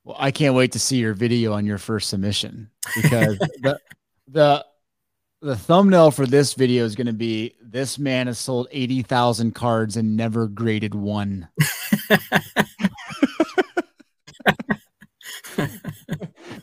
[0.05, 3.81] Well, I can't wait to see your video on your first submission because the
[4.29, 4.65] the
[5.43, 9.97] the thumbnail for this video is going to be this man has sold 80,000 cards
[9.97, 11.49] and never graded one.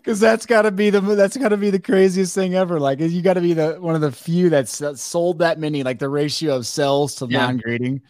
[0.04, 2.80] Cuz that's got to be the that's got to be the craziest thing ever.
[2.80, 5.84] Like you got to be the one of the few that's, that's sold that many
[5.84, 7.46] like the ratio of sales to yeah.
[7.46, 8.02] non-grading.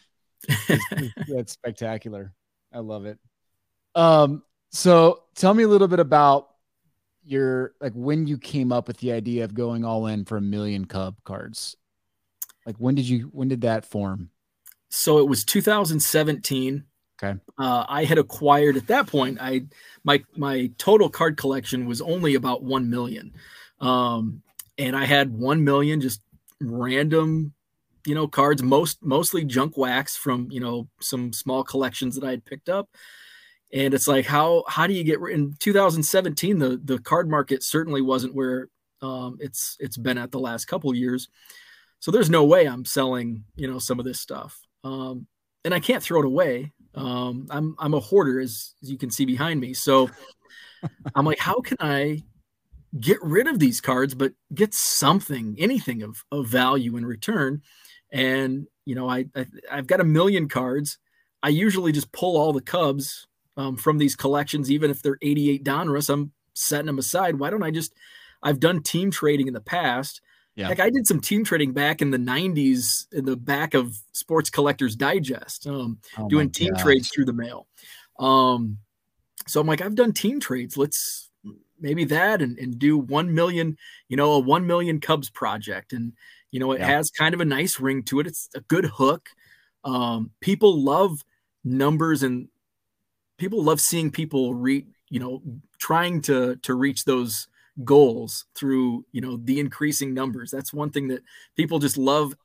[1.28, 2.34] that's spectacular.
[2.74, 3.20] I love it.
[3.96, 6.53] Um so tell me a little bit about
[7.26, 10.42] your like when you came up with the idea of going all in for a
[10.42, 11.76] million Cub cards?
[12.66, 14.30] Like when did you when did that form?
[14.90, 16.84] So it was 2017.
[17.22, 17.40] Okay.
[17.58, 19.38] Uh, I had acquired at that point.
[19.42, 19.64] I
[20.04, 23.34] my my total card collection was only about one million,
[23.80, 24.42] um,
[24.78, 26.22] and I had one million just
[26.60, 27.54] random,
[28.06, 28.62] you know, cards.
[28.62, 32.90] Most mostly junk wax from you know some small collections that I had picked up
[33.74, 38.02] and it's like how how do you get in 2017 the the card market certainly
[38.02, 38.70] wasn't where
[39.02, 41.28] um, it's it's been at the last couple years.
[42.00, 44.60] So there's no way i'm selling you know some of this stuff.
[44.84, 45.28] Um,
[45.66, 46.72] and i can't throw it away.
[46.96, 49.74] Um, i'm i'm a hoarder as, as you can see behind me.
[49.74, 50.10] So
[51.16, 52.22] i'm like how can i
[53.00, 57.64] get rid of these cards but get something anything of, of value in return?
[58.12, 61.00] And you know I, I i've got a million cards.
[61.42, 63.28] I usually just pull all the cubs
[63.58, 67.40] um, from these collections, even if they're 88 Donruss, I'm setting them aside.
[67.40, 67.94] Why don't I just?
[68.42, 70.22] I've done team trading in the past.
[70.56, 70.68] Yeah.
[70.68, 74.50] Like I did some team trading back in the 90s in the back of Sports
[74.50, 76.84] Collectors Digest, um, oh doing team gosh.
[76.84, 77.68] trades through the mail.
[78.20, 78.78] Um,
[79.48, 80.78] so I'm like, I've done team trades.
[80.78, 81.32] Let's
[81.80, 83.78] maybe that and, and do 1 million,
[84.10, 85.92] you know, a 1 million Cubs project.
[85.92, 86.14] And,
[86.52, 86.88] you know, it yeah.
[86.88, 88.28] has kind of a nice ring to it.
[88.28, 89.30] It's a good hook.
[89.84, 91.26] Um, people love
[91.64, 92.48] numbers and
[93.38, 95.42] people love seeing people reach, you know,
[95.80, 97.48] trying to to reach those
[97.84, 100.52] goals through, you know, the increasing numbers.
[100.52, 101.24] That's one thing that
[101.56, 102.36] people just love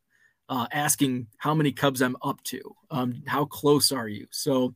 [0.48, 2.60] uh, asking how many Cubs I'm up to.
[2.90, 4.26] Um, how close are you?
[4.30, 4.74] So,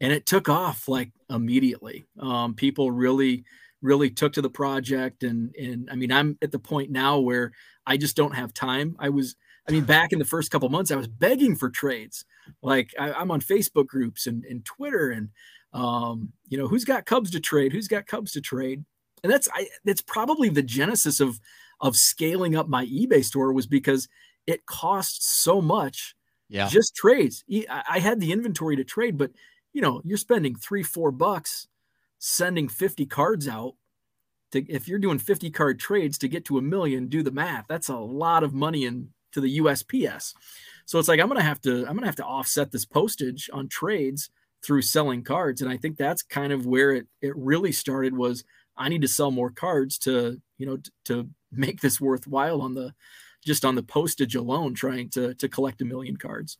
[0.00, 2.06] and it took off like immediately.
[2.20, 3.44] Um, people really,
[3.80, 7.52] really took to the project, and and I mean, I'm at the point now where
[7.86, 8.96] I just don't have time.
[8.98, 9.36] I was,
[9.68, 12.24] I mean, back in the first couple months, I was begging for trades.
[12.62, 15.28] Like I, am on Facebook groups and, and Twitter and
[15.74, 17.72] um, you know, who's got Cubs to trade?
[17.72, 18.84] Who's got Cubs to trade?
[19.22, 21.40] And that's I that's probably the genesis of
[21.80, 24.08] of scaling up my eBay store was because
[24.46, 26.14] it costs so much
[26.48, 26.68] Yeah.
[26.68, 27.44] Just trades.
[27.68, 29.32] I had the inventory to trade, but
[29.74, 31.68] you know, you're spending three, four bucks
[32.18, 33.74] sending 50 cards out.
[34.52, 37.66] To, if you're doing 50 card trades to get to a million, do the math.
[37.68, 40.34] That's a lot of money in to the USPS.
[40.86, 43.68] So it's like I'm gonna have to I'm gonna have to offset this postage on
[43.68, 44.30] trades
[44.62, 45.62] through selling cards.
[45.62, 48.44] And I think that's kind of where it it really started was
[48.76, 52.74] I need to sell more cards to, you know, t- to make this worthwhile on
[52.74, 52.94] the
[53.44, 56.58] just on the postage alone trying to to collect a million cards.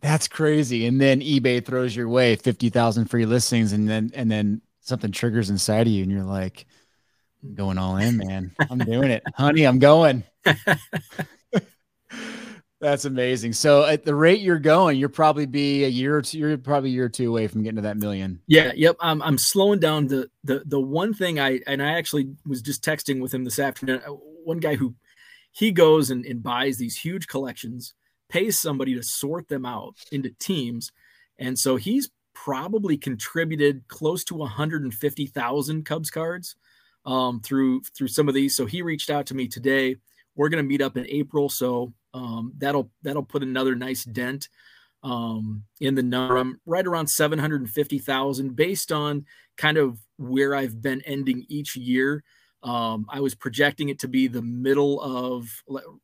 [0.00, 0.86] That's crazy.
[0.86, 5.50] And then eBay throws your way 50,000 free listings and then and then something triggers
[5.50, 6.66] inside of you and you're like
[7.54, 8.52] going all in, man.
[8.70, 9.22] I'm doing it.
[9.34, 10.24] Honey, I'm going.
[12.82, 13.52] That's amazing.
[13.52, 16.90] So at the rate you're going, you're probably be a year or two, you're probably
[16.90, 18.40] a year or two away from getting to that million.
[18.48, 18.72] Yeah.
[18.74, 18.96] Yep.
[18.98, 22.84] I'm, I'm slowing down the, the, the one thing I, and I actually was just
[22.84, 24.02] texting with him this afternoon.
[24.04, 24.96] Uh, one guy who
[25.52, 27.94] he goes and, and buys these huge collections,
[28.28, 30.90] pays somebody to sort them out into teams.
[31.38, 36.56] And so he's probably contributed close to 150,000 Cubs cards
[37.06, 38.56] um, through, through some of these.
[38.56, 39.98] So he reached out to me today.
[40.34, 41.48] We're going to meet up in April.
[41.48, 44.48] So um, that'll that'll put another nice dent
[45.02, 46.36] um, in the number.
[46.36, 52.22] I'm right around 750,000 based on kind of where I've been ending each year.
[52.62, 55.48] Um, I was projecting it to be the middle of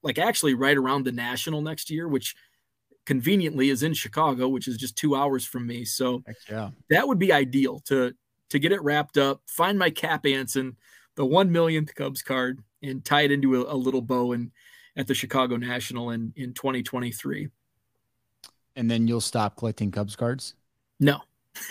[0.02, 2.34] like actually right around the national next year, which
[3.06, 5.84] conveniently is in Chicago, which is just two hours from me.
[5.84, 6.70] So yeah.
[6.90, 8.12] that would be ideal to
[8.50, 10.76] to get it wrapped up, find my cap Anson,
[11.18, 14.52] the one millionth Cubs card, and tie it into a, a little bow and
[14.96, 17.48] at the Chicago National in in 2023.
[18.76, 20.54] And then you'll stop collecting Cubs cards?
[21.00, 21.20] No.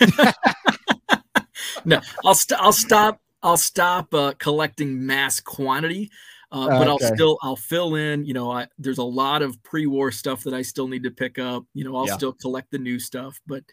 [1.86, 6.10] no, I'll st- I'll stop I'll stop uh, collecting mass quantity.
[6.52, 6.90] Uh, but okay.
[6.90, 8.26] I'll still I'll fill in.
[8.26, 11.38] You know, I, there's a lot of pre-war stuff that I still need to pick
[11.38, 11.64] up.
[11.72, 12.16] You know, I'll yeah.
[12.16, 13.64] still collect the new stuff, but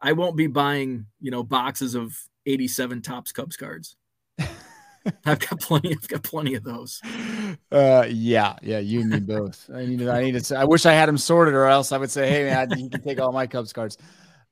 [0.00, 3.97] I won't be buying you know boxes of 87 Topps Cubs cards.
[5.26, 5.92] I've got plenty.
[5.92, 7.00] I've got plenty of those.
[7.70, 8.78] Uh, yeah, yeah.
[8.78, 9.68] You and me both.
[9.74, 10.00] I need.
[10.00, 10.58] To, I need to.
[10.58, 13.02] I wish I had them sorted, or else I would say, "Hey, man, you can
[13.02, 13.98] take all my Cubs cards."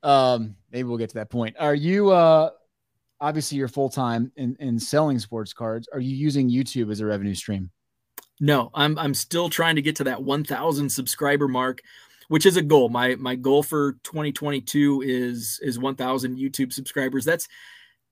[0.02, 1.56] Um, maybe we'll get to that point.
[1.58, 2.10] Are you?
[2.10, 2.50] Uh,
[3.20, 5.88] obviously, you're full time in in selling sports cards.
[5.92, 7.70] Are you using YouTube as a revenue stream?
[8.40, 8.98] No, I'm.
[8.98, 11.80] I'm still trying to get to that 1,000 subscriber mark,
[12.28, 12.88] which is a goal.
[12.88, 17.24] My my goal for 2022 is is 1,000 YouTube subscribers.
[17.24, 17.48] That's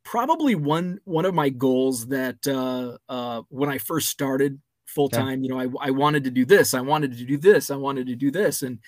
[0.05, 5.40] probably one one of my goals that uh, uh, when I first started full time,
[5.40, 5.43] okay.
[5.43, 8.07] you know, I, I wanted to do this, I wanted to do this, I wanted
[8.07, 8.79] to do this, and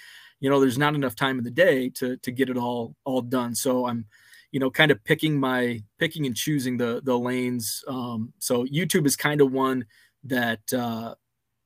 [0.40, 3.22] you know, there's not enough time in the day to to get it all all
[3.22, 3.54] done.
[3.54, 4.06] So I'm,
[4.52, 7.82] you know, kind of picking my picking and choosing the the lanes.
[7.88, 9.86] Um, so YouTube is kind of one
[10.24, 11.14] that uh,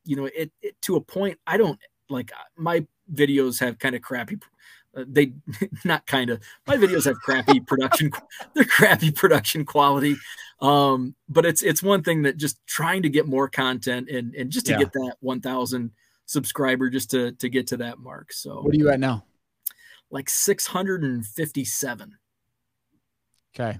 [0.05, 1.39] you know, it, it to a point.
[1.47, 4.39] I don't like my videos have kind of crappy
[4.96, 5.33] uh, they
[5.85, 8.11] not kind of my videos have crappy production
[8.55, 10.16] they're crappy production quality.
[10.61, 14.50] Um but it's it's one thing that just trying to get more content and and
[14.50, 14.79] just to yeah.
[14.79, 15.90] get that 1000
[16.26, 18.61] subscriber just to to get to that mark so.
[18.61, 19.24] What are you at now?
[20.11, 22.18] Like 657
[23.55, 23.79] okay.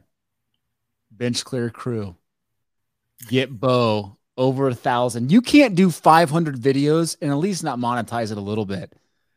[1.11, 2.17] Bench clear crew.
[3.29, 4.17] Get bo.
[4.37, 5.31] Over a thousand.
[5.31, 8.95] You can't do 500 videos and at least not monetize it a little bit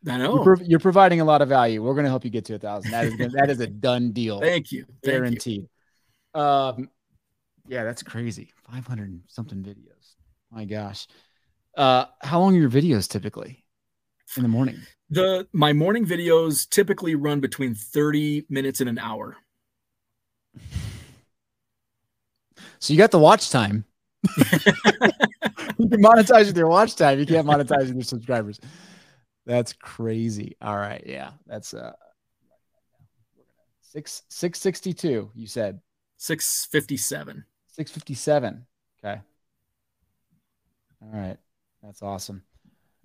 [0.08, 1.82] I know you're, you're, providing a lot of value.
[1.82, 2.90] We're going to help you get to a thousand.
[2.90, 4.40] That is that is a done deal.
[4.40, 4.84] Thank you.
[5.02, 5.68] Thank Guaranteed.
[6.34, 6.40] You.
[6.40, 6.90] Um,
[7.68, 8.52] yeah, that's crazy.
[8.70, 10.14] Five hundred something videos.
[10.50, 11.06] My gosh.
[11.76, 13.64] Uh, how long are your videos typically
[14.36, 14.76] in the morning?
[15.10, 19.36] The my morning videos typically run between thirty minutes and an hour.
[22.80, 23.86] So you got the watch time.
[24.36, 24.44] you
[25.88, 27.18] can monetize with your watch time.
[27.18, 28.60] You can't monetize with your subscribers.
[29.46, 30.56] That's crazy.
[30.62, 31.02] All right.
[31.06, 31.32] Yeah.
[31.46, 31.92] That's uh
[33.80, 35.80] six six sixty two, you said.
[36.16, 37.44] Six fifty seven.
[37.68, 38.66] Six fifty seven.
[39.04, 39.20] Okay.
[41.02, 41.36] All right.
[41.82, 42.42] That's awesome.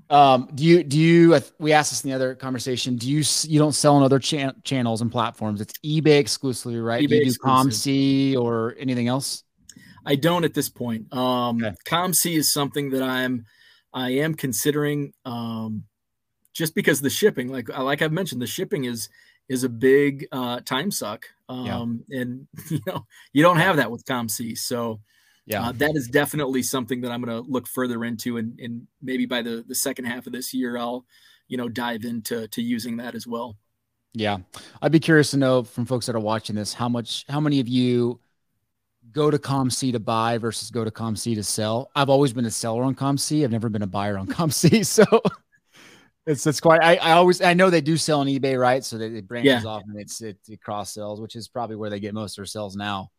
[0.09, 3.59] Um, do you do you we asked this in the other conversation, do you you
[3.59, 5.61] don't sell on other cha- channels and platforms?
[5.61, 7.03] It's eBay exclusively, right?
[7.03, 9.43] eBay do you do COMC or anything else?
[10.05, 11.13] I don't at this point.
[11.13, 11.75] Um okay.
[11.85, 13.45] COMC is something that I'm
[13.93, 15.83] I am considering um
[16.53, 19.09] just because the shipping, like like I've mentioned, the shipping is
[19.47, 21.25] is a big uh, time suck.
[21.47, 22.21] Um, yeah.
[22.21, 24.57] and you know you don't have that with COMC.
[24.57, 24.99] So
[25.45, 28.87] yeah, uh, that is definitely something that I'm going to look further into, and, and
[29.01, 31.05] maybe by the the second half of this year, I'll
[31.47, 33.57] you know dive into to using that as well.
[34.13, 34.37] Yeah,
[34.81, 37.59] I'd be curious to know from folks that are watching this how much how many
[37.59, 38.19] of you
[39.11, 41.89] go to COMC to buy versus go to COMC to sell.
[41.95, 43.43] I've always been a seller on COMC.
[43.43, 44.85] I've never been a buyer on COMC.
[44.85, 45.05] So
[46.29, 46.81] it's it's quite.
[46.83, 48.83] I, I always I know they do sell on eBay, right?
[48.83, 49.63] So they, they branch Yeah.
[49.65, 52.37] off and it's it, it cross sells, which is probably where they get most of
[52.37, 53.11] their sales now.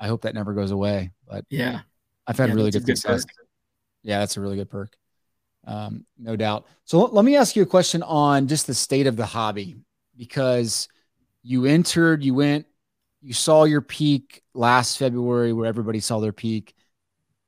[0.00, 1.80] I hope that never goes away, but Yeah.
[2.26, 3.24] I've had Yeah, really good good success.
[3.24, 3.46] perk.
[4.02, 4.96] Yeah, that's a really good perk.
[5.66, 6.66] Um, no doubt.
[6.84, 9.76] So let- let me ask you a question on just the state of the hobby
[10.16, 10.88] because
[11.42, 12.66] you entered, you went,
[13.22, 16.74] you saw your peak last February where everybody saw their peak.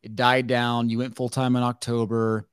[0.03, 0.89] It died down.
[0.89, 2.49] You went full time in October.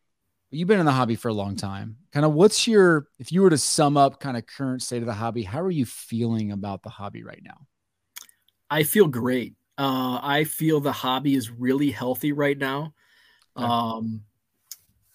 [0.54, 1.97] You've been in the hobby for a long time.
[2.12, 5.08] Kind of what's your, if you were to sum up kind of current state of
[5.08, 7.58] the hobby, how are you feeling about the hobby right now?
[8.70, 9.56] I feel great.
[9.78, 12.93] Uh, I feel the hobby is really healthy right now.
[13.58, 13.66] Okay.
[13.66, 14.22] Um,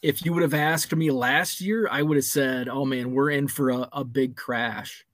[0.03, 3.31] if you would have asked me last year, I would have said, "Oh man, we're
[3.31, 5.05] in for a, a big crash."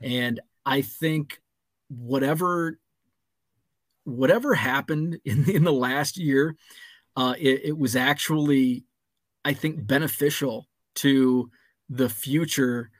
[0.00, 1.40] And I think
[1.88, 2.78] whatever
[4.04, 6.56] whatever happened in in the last year,
[7.16, 8.84] uh, it, it was actually,
[9.44, 11.50] I think, beneficial to
[11.88, 12.90] the future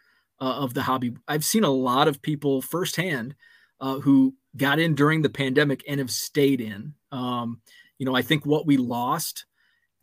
[0.41, 1.15] uh, of the hobby.
[1.29, 3.35] I've seen a lot of people firsthand
[3.81, 6.95] uh, who got in during the pandemic and have stayed in.
[7.13, 7.61] Um,
[7.99, 9.47] you know, I think what we lost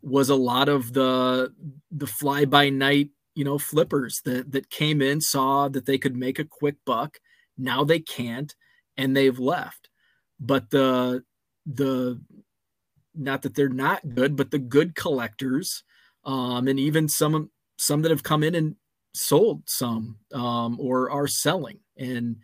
[0.00, 1.52] was a lot of the
[1.90, 6.16] the fly by night, you know, flippers that that came in, saw that they could
[6.16, 7.18] make a quick buck.
[7.56, 8.54] Now they can't,
[8.96, 9.88] and they've left.
[10.38, 11.24] But the
[11.66, 12.20] the
[13.14, 15.82] not that they're not good, but the good collectors,
[16.28, 18.76] um, and even some some that have come in and
[19.14, 22.36] sold some um, or are selling, and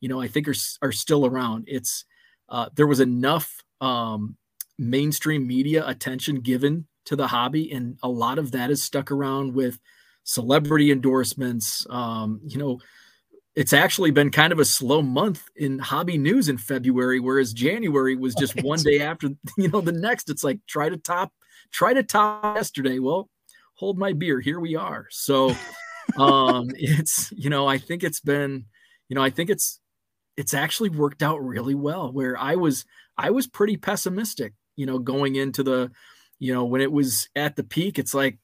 [0.00, 1.64] you know, I think are are still around.
[1.68, 2.04] It's
[2.48, 4.36] uh, there was enough um,
[4.78, 9.54] mainstream media attention given to the hobby, and a lot of that is stuck around
[9.54, 9.78] with
[10.24, 11.86] celebrity endorsements.
[11.90, 12.80] Um, you know,
[13.56, 18.16] it's actually been kind of a slow month in hobby news in February, whereas January
[18.16, 18.64] was just Right.
[18.64, 19.28] one day after
[19.58, 20.30] you know the next.
[20.30, 21.32] It's like try to top,
[21.70, 22.98] try to top yesterday.
[22.98, 23.28] Well,
[23.74, 24.40] hold my beer.
[24.40, 25.06] Here we are.
[25.10, 25.54] So
[26.16, 28.64] um it's you know i think it's been
[29.08, 29.78] you know i think it's
[30.38, 32.86] it's actually worked out really well where i was
[33.18, 35.90] i was pretty pessimistic you know going into the
[36.38, 38.38] you know when it was at the peak it's like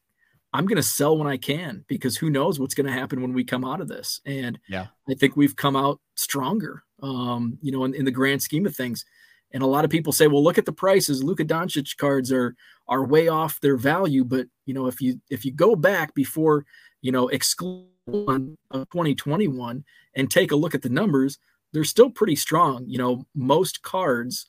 [0.53, 3.33] i'm going to sell when i can because who knows what's going to happen when
[3.33, 4.89] we come out of this and Yeah.
[5.09, 8.77] i think we've come out stronger um you know in, in the grand scheme of
[8.77, 9.07] things
[9.53, 12.55] and a lot of people say well look at the prices luka doncic cards are
[12.87, 16.65] are way off their value but you know if you if you go back before
[17.05, 21.39] you know, exclude of 2021 and take a look at the numbers,
[21.73, 22.85] they're still pretty strong.
[22.89, 24.47] You know, most cards,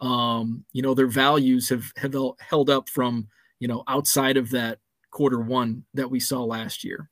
[0.00, 3.28] um, you know, their values have, have held up from,
[3.60, 4.78] you know, outside of that
[5.10, 7.10] quarter one that we saw last year.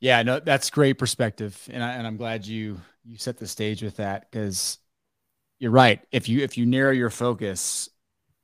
[0.00, 3.82] Yeah, no, that's great perspective, and I, and I'm glad you you set the stage
[3.82, 4.78] with that because
[5.58, 6.00] you're right.
[6.10, 7.88] If you if you narrow your focus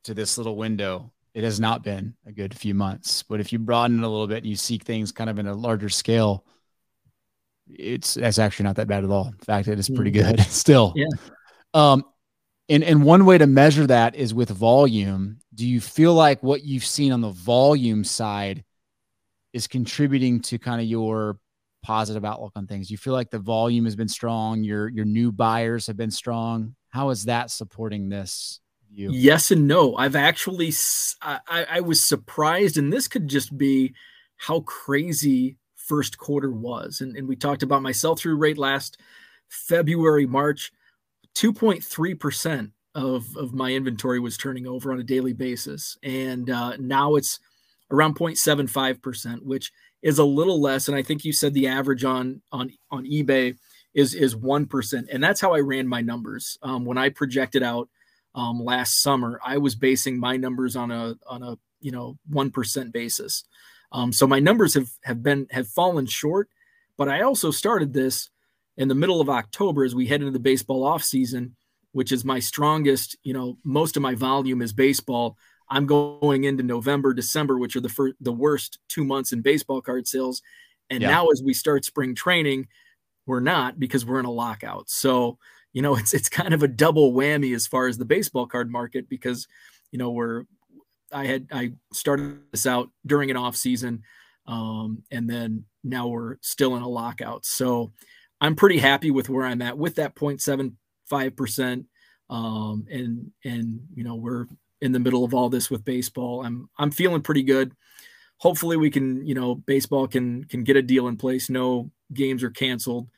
[0.04, 3.22] to this little window, it has not been a good few months.
[3.22, 5.46] But if you broaden it a little bit and you seek things kind of in
[5.46, 6.44] a larger scale,
[7.68, 9.28] it's that's actually not that bad at all.
[9.28, 10.92] In fact, it is pretty good still.
[10.96, 11.06] Yeah.
[11.74, 12.04] Um,
[12.68, 15.38] and and one way to measure that is with volume.
[15.54, 18.64] Do you feel like what you've seen on the volume side
[19.52, 21.38] is contributing to kind of your
[21.82, 22.90] positive outlook on things?
[22.90, 24.62] You feel like the volume has been strong.
[24.64, 26.74] Your your new buyers have been strong.
[26.90, 28.60] How is that supporting this
[28.92, 29.96] Yes and no.
[29.96, 30.72] I've actually
[31.22, 33.94] I, I was surprised, and this could just be
[34.36, 37.00] how crazy first quarter was.
[37.00, 38.98] And, and we talked about my sell through rate last
[39.48, 40.72] February, March,
[41.34, 45.96] 2.3% of, of my inventory was turning over on a daily basis.
[46.02, 47.38] And uh, now it's
[47.90, 49.72] around 0.75%, which
[50.02, 50.88] is a little less.
[50.88, 53.56] And I think you said the average on on on eBay
[53.94, 57.62] is is one percent, and that's how I ran my numbers um, when I projected
[57.62, 57.88] out
[58.34, 59.40] um, last summer.
[59.44, 63.44] I was basing my numbers on a on a you know one percent basis.
[63.92, 66.48] Um, so my numbers have have been have fallen short,
[66.96, 68.30] but I also started this
[68.76, 71.56] in the middle of October as we head into the baseball off season,
[71.92, 73.16] which is my strongest.
[73.22, 75.36] You know, most of my volume is baseball.
[75.68, 79.80] I'm going into November, December, which are the first, the worst two months in baseball
[79.80, 80.42] card sales.
[80.88, 81.08] And Yeah.
[81.08, 82.66] now, as we start spring training,
[83.26, 84.90] we're not because we're in a lockout.
[84.90, 85.38] So,
[85.72, 88.70] you know, it's it's kind of a double whammy as far as the baseball card
[88.70, 89.46] market because,
[89.90, 90.44] you know, we're
[91.12, 94.02] I had I started this out during an off season,
[94.46, 97.44] um, and then now we're still in a lockout.
[97.44, 97.92] So,
[98.40, 101.86] I'm pretty happy with where I'm at with that 0.75 percent.
[102.28, 104.46] Um, and and you know we're
[104.80, 106.44] in the middle of all this with baseball.
[106.44, 107.72] I'm I'm feeling pretty good.
[108.38, 111.50] Hopefully we can, you know, baseball can can get a deal in place.
[111.50, 113.08] No games are canceled.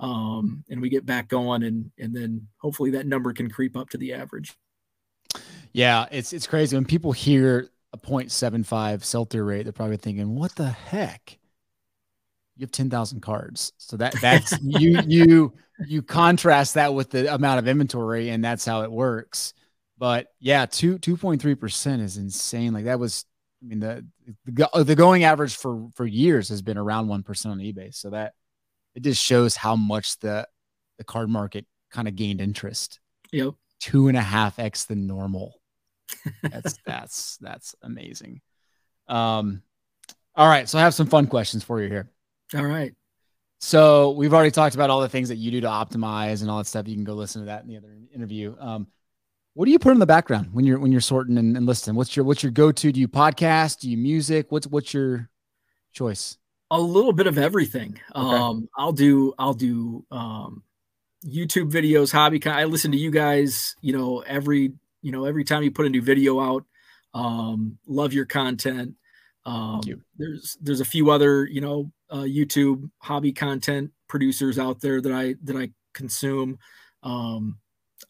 [0.00, 3.90] Um, and we get back going and and then hopefully that number can creep up
[3.90, 4.56] to the average.
[5.72, 10.54] Yeah, it's it's crazy when people hear a 0.75 sell-through rate, they're probably thinking, "What
[10.54, 11.38] the heck?
[12.56, 15.52] You have 10,000 cards." So that that's you you
[15.86, 19.54] you contrast that with the amount of inventory, and that's how it works.
[19.98, 22.72] But yeah, two two point three percent is insane.
[22.72, 23.24] Like that was,
[23.62, 24.06] I mean the
[24.46, 27.94] the, the going average for for years has been around one percent on eBay.
[27.94, 28.34] So that
[28.98, 30.46] it just shows how much the
[30.98, 32.98] the card market kind of gained interest.
[33.30, 35.54] Yep, two and a half x the normal.
[36.42, 38.40] That's that's that's amazing.
[39.06, 39.62] Um,
[40.34, 42.10] all right, so I have some fun questions for you here.
[42.56, 42.92] All right.
[43.60, 46.58] So we've already talked about all the things that you do to optimize and all
[46.58, 46.88] that stuff.
[46.88, 48.56] You can go listen to that in the other interview.
[48.58, 48.88] Um,
[49.54, 51.94] what do you put in the background when you're when you're sorting and, and listening?
[51.94, 52.92] What's your what's your go to?
[52.92, 53.78] Do you podcast?
[53.78, 54.50] Do you music?
[54.50, 55.30] What's what's your
[55.92, 56.36] choice?
[56.70, 57.98] A little bit of everything.
[58.14, 58.36] Okay.
[58.36, 60.62] Um, I'll do I'll do um,
[61.26, 62.44] YouTube videos, hobby.
[62.46, 63.74] I listen to you guys.
[63.80, 66.64] You know every you know every time you put a new video out.
[67.14, 68.94] Um, love your content.
[69.46, 70.02] Um, you.
[70.18, 75.12] There's there's a few other you know uh, YouTube hobby content producers out there that
[75.12, 76.58] I that I consume.
[77.02, 77.58] Um,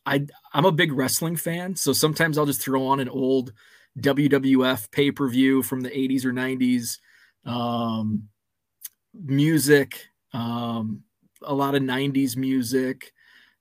[0.04, 3.52] I I'm a big wrestling fan, so sometimes I'll just throw on an old
[4.00, 6.98] WWF pay per view from the 80s or 90s.
[7.44, 8.28] Um,
[9.22, 11.02] music, um,
[11.42, 13.12] a lot of 90s music.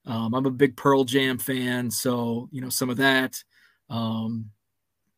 [0.06, 3.42] Um, I'm a big Pearl Jam fan, so you know some of that.
[3.90, 4.50] Um,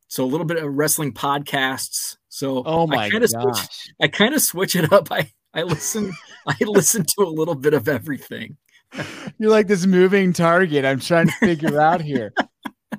[0.08, 2.16] so a little bit of wrestling podcasts.
[2.28, 5.08] So oh my I kind of switch, I kind of switch it up.
[5.12, 6.12] I I listen
[6.46, 8.56] I listen to a little bit of everything.
[9.38, 10.84] You're like this moving target.
[10.84, 12.32] I'm trying to figure out here.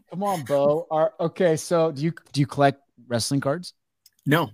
[0.09, 0.87] Come on, Bo.
[0.89, 3.73] Are, okay, so do you do you collect wrestling cards?
[4.25, 4.51] No.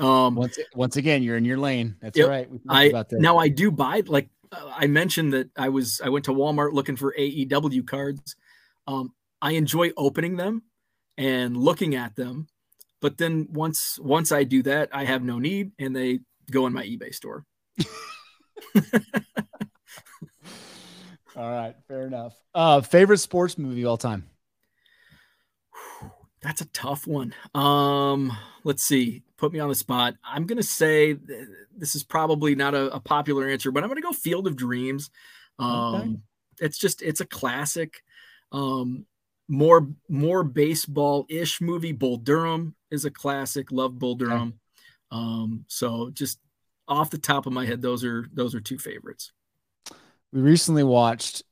[0.00, 1.96] Um, once once again, you're in your lane.
[2.00, 2.28] That's yep.
[2.28, 2.48] right.
[2.68, 6.32] I now I do buy like uh, I mentioned that I was I went to
[6.32, 8.36] Walmart looking for AEW cards.
[8.86, 10.62] Um, I enjoy opening them
[11.16, 12.48] and looking at them,
[13.00, 16.20] but then once once I do that, I have no need, and they
[16.50, 17.44] go in my eBay store.
[21.36, 22.34] All right, fair enough.
[22.54, 24.28] Uh, favorite sports movie of all time?
[26.42, 27.34] That's a tough one.
[27.54, 29.22] Um, let's see.
[29.36, 30.14] Put me on the spot.
[30.24, 31.16] I'm gonna say
[31.76, 35.10] this is probably not a, a popular answer, but I'm gonna go Field of Dreams.
[35.58, 36.16] Um, okay.
[36.60, 38.02] it's just it's a classic.
[38.52, 39.06] Um,
[39.48, 41.92] more more baseball ish movie.
[41.92, 43.70] Bull Durham is a classic.
[43.72, 44.48] Love Bull Durham.
[44.48, 45.22] Okay.
[45.22, 46.38] Um, so just
[46.88, 49.32] off the top of my head, those are those are two favorites
[50.32, 51.42] we recently watched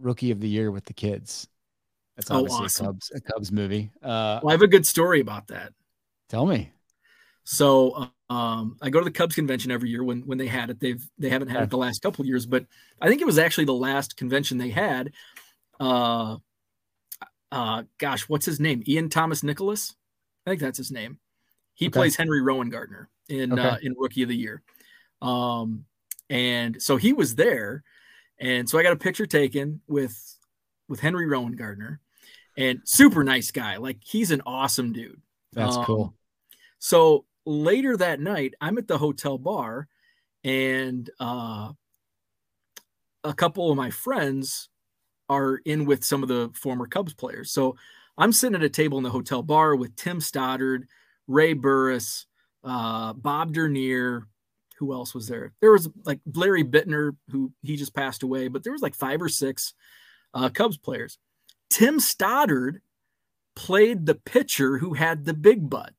[0.00, 1.48] Rookie of the Year with the kids.
[2.16, 2.86] That's oh, obviously oh, awesome.
[2.86, 3.90] a Cubs a Cubs movie.
[4.02, 5.72] Uh, well, I have a good story about that.
[6.28, 6.72] Tell me.
[7.44, 10.80] So um, I go to the Cubs convention every year when when they had it.
[10.80, 12.66] They've they haven't had it the last couple years, but
[13.00, 15.12] I think it was actually the last convention they had.
[15.78, 16.38] Uh,
[17.52, 18.82] uh, gosh, what's his name?
[18.88, 19.94] Ian Thomas Nicholas.
[20.44, 21.18] I think that's his name.
[21.74, 21.92] He okay.
[21.92, 23.62] plays Henry Rowengartner in okay.
[23.62, 24.62] uh, in Rookie of the Year.
[25.22, 25.84] Um,
[26.28, 27.84] and so he was there,
[28.40, 30.36] and so I got a picture taken with
[30.88, 31.98] with Henry Rowengartner,
[32.56, 33.76] and super nice guy.
[33.76, 35.20] Like he's an awesome dude.
[35.52, 36.14] That's um, cool.
[36.78, 39.88] So later that night, I'm at the hotel bar,
[40.44, 41.72] and uh,
[43.24, 44.68] a couple of my friends
[45.28, 47.50] are in with some of the former Cubs players.
[47.50, 47.76] So
[48.18, 50.86] I'm sitting at a table in the hotel bar with Tim Stoddard,
[51.26, 52.26] Ray Burris,
[52.64, 54.26] uh, Bob Dernier,
[54.78, 55.52] who else was there?
[55.60, 59.20] There was like Larry Bittner, who he just passed away, but there was like five
[59.20, 59.74] or six
[60.34, 61.18] uh, Cubs players.
[61.70, 62.80] Tim Stoddard
[63.54, 65.92] played the pitcher who had the big butt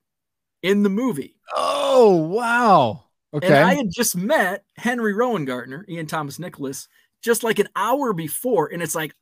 [0.61, 1.35] in the movie.
[1.55, 3.05] Oh, wow.
[3.33, 3.47] Okay.
[3.47, 6.87] And I had just met Henry Rowengartner, Ian Thomas Nicholas,
[7.21, 8.71] just like an hour before.
[8.71, 9.15] And it's like,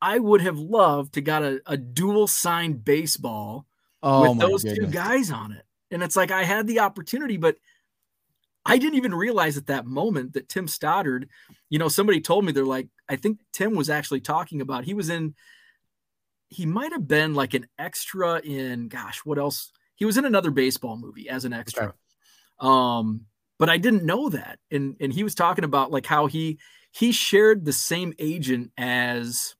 [0.00, 3.66] I would have loved to got a, a dual signed baseball
[4.02, 4.86] oh, with those goodness.
[4.86, 5.64] two guys on it.
[5.90, 7.56] And it's like I had the opportunity, but–
[8.66, 11.28] I didn't even realize at that moment that Tim Stoddard,
[11.68, 14.94] you know, somebody told me they're like, I think Tim was actually talking about he
[14.94, 15.34] was in,
[16.54, 19.72] he might have been like an extra in, gosh, what else?
[19.96, 21.86] He was in another baseball movie as an extra.
[21.86, 21.94] Okay.
[22.60, 23.22] Um,
[23.58, 24.58] but I didn't know that.
[24.70, 26.58] And and he was talking about like how he
[26.90, 29.54] he shared the same agent as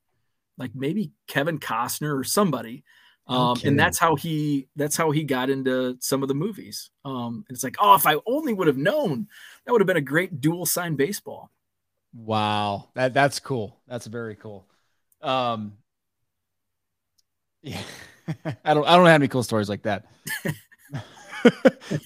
[0.56, 2.84] like maybe Kevin Costner or somebody
[3.26, 3.68] um, okay.
[3.68, 6.90] and that's how he that's how he got into some of the movies.
[7.04, 9.28] Um, and it's like, oh, if I only would have known,
[9.64, 11.50] that would have been a great dual sign baseball.
[12.12, 13.80] Wow, that that's cool.
[13.88, 14.66] That's very cool.
[15.22, 15.78] Um,
[17.64, 17.80] yeah,
[18.64, 20.04] I don't I don't have any cool stories like that.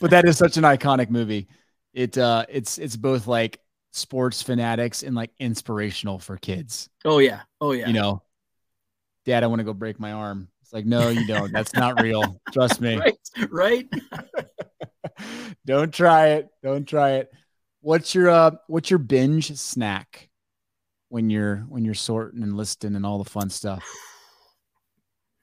[0.00, 1.48] but that is such an iconic movie.
[1.92, 3.60] It uh, it's it's both like
[3.92, 6.88] sports fanatics and like inspirational for kids.
[7.04, 7.88] Oh yeah, oh yeah.
[7.88, 8.22] You know,
[9.24, 11.52] Dad, I want to go break my arm It's like, no, you don't.
[11.52, 12.40] That's not real.
[12.52, 12.96] Trust me.
[12.96, 13.14] Right.
[13.50, 13.88] Right.
[15.66, 16.48] don't try it.
[16.62, 17.30] Don't try it.
[17.80, 20.28] What's your uh what's your binge snack
[21.08, 23.84] when you're when you're sorting and listing and all the fun stuff?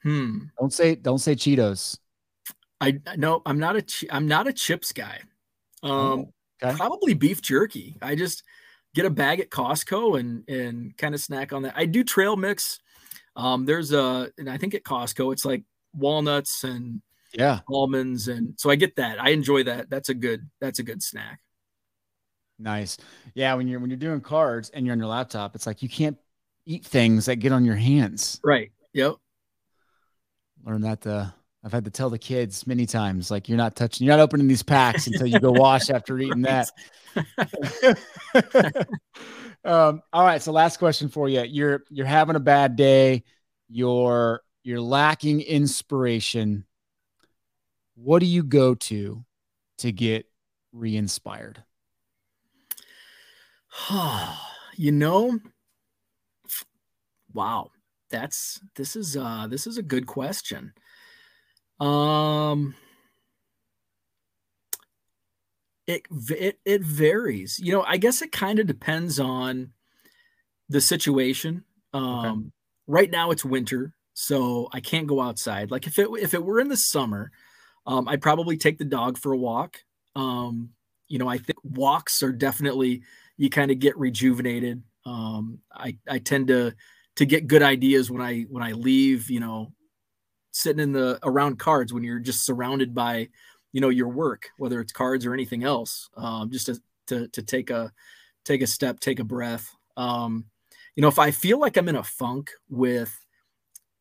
[0.05, 0.37] Hmm.
[0.59, 1.97] Don't say don't say Cheetos.
[2.79, 5.19] I no, I'm not a I'm not a chips guy.
[5.81, 6.33] Um Oh,
[6.63, 6.75] okay.
[6.77, 7.97] probably beef jerky.
[8.01, 8.43] I just
[8.93, 11.73] get a bag at Costco and and kind of snack on that.
[11.75, 12.79] I do trail mix.
[13.35, 17.01] Um there's a and I think at Costco it's like walnuts and
[17.33, 17.61] Yeah.
[17.67, 19.19] almonds and so I get that.
[19.19, 19.89] I enjoy that.
[19.89, 21.39] That's a good that's a good snack.
[22.59, 22.97] Nice.
[23.33, 25.89] Yeah, when you're when you're doing cards and you're on your laptop, it's like you
[25.89, 26.17] can't
[26.65, 28.39] eat things that get on your hands.
[28.43, 28.71] Right.
[28.93, 29.15] Yep.
[30.66, 31.28] Learn that uh
[31.66, 34.47] I've had to tell the kids many times, like you're not touching, you're not opening
[34.47, 36.70] these packs until you go wash after eating that.
[39.66, 40.43] um, all right.
[40.43, 41.41] So last question for you.
[41.41, 43.24] You're you're having a bad day,
[43.68, 46.66] you're you're lacking inspiration.
[47.95, 49.26] What do you go to
[49.80, 50.28] to get
[50.72, 51.63] re-inspired?
[54.76, 55.39] you know,
[57.34, 57.72] wow.
[58.16, 60.74] That's this is uh this is a good question.
[61.80, 62.76] Um
[65.88, 67.59] it it it varies.
[67.61, 69.72] You know, I guess it kind of depends on
[70.70, 71.63] the situation.
[71.93, 72.51] Um
[72.88, 75.72] right now it's winter, so I can't go outside.
[75.72, 77.32] Like if it if it were in the summer,
[77.86, 79.78] um I'd probably take the dog for a walk.
[80.16, 80.72] Um
[81.07, 83.03] you know, I think walks are definitely
[83.38, 84.84] you kind of get rejuvenated.
[85.05, 86.76] Um I I tend to
[87.16, 89.72] to get good ideas when I when I leave, you know,
[90.51, 93.30] sitting in the around cards when you're just surrounded by
[93.74, 97.41] you know your work whether it's cards or anything else um, just to, to to
[97.43, 97.91] take a
[98.45, 100.45] take a step take a breath um,
[100.95, 103.13] you know if i feel like i'm in a funk with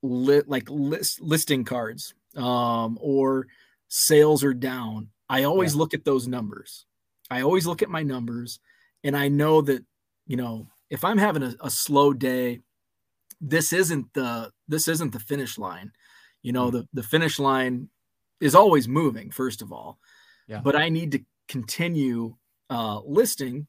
[0.02, 3.46] lit like list, listing cards um, or
[3.88, 5.78] sales are down i always Yeah.
[5.80, 6.86] look at those numbers
[7.30, 8.60] i always look at my numbers
[9.02, 9.84] and i know that
[10.26, 12.60] you know if i'm having a, a slow day
[13.48, 15.92] this isn't the this isn't the finish line.
[16.42, 17.88] You know the the finish line
[18.40, 19.98] is always moving first of all.
[20.46, 20.60] Yeah.
[20.62, 22.36] but i need to continue
[22.68, 23.66] uh listing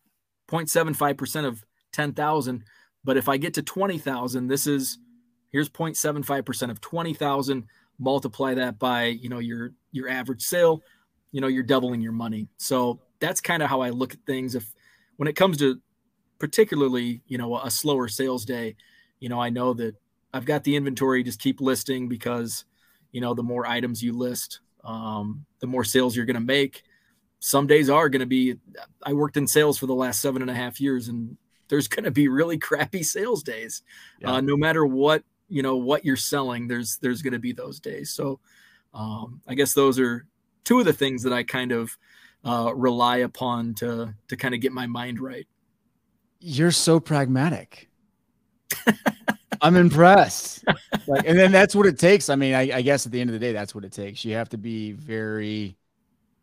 [0.51, 1.63] 0.75% of
[1.93, 2.63] 10,000
[3.05, 4.99] but if i get to 20,000 this is
[5.53, 7.63] here's 0.75% of 20,000
[7.97, 10.84] multiply that by you know your your average sale
[11.32, 12.47] you know you're doubling your money.
[12.57, 14.55] So that's kind of how i look at things.
[14.55, 14.73] If
[15.17, 15.82] when it comes to
[16.39, 18.76] particularly you know a slower sales day
[19.26, 19.95] you know i know that
[20.36, 22.63] i've got the inventory just keep listing because
[23.11, 26.84] you know the more items you list um, the more sales you're going to make
[27.39, 28.53] some days are going to be
[29.01, 31.36] i worked in sales for the last seven and a half years and
[31.69, 33.82] there's going to be really crappy sales days
[34.19, 34.34] Yeah.
[34.34, 37.80] uh, no matter what you know what you're selling there's there's going to be those
[37.80, 38.39] days so
[38.93, 40.28] um, i guess those are
[40.65, 41.97] two of the things that i kind of
[42.43, 45.47] uh, rely upon to to kind of get my mind right
[46.39, 47.89] You're so pragmatic.
[49.61, 50.63] I'm impressed.
[51.07, 52.30] Like, and then that's what it takes.
[52.30, 54.23] I mean, I, I guess at the end of the day, that's what it takes.
[54.26, 55.78] You have to be very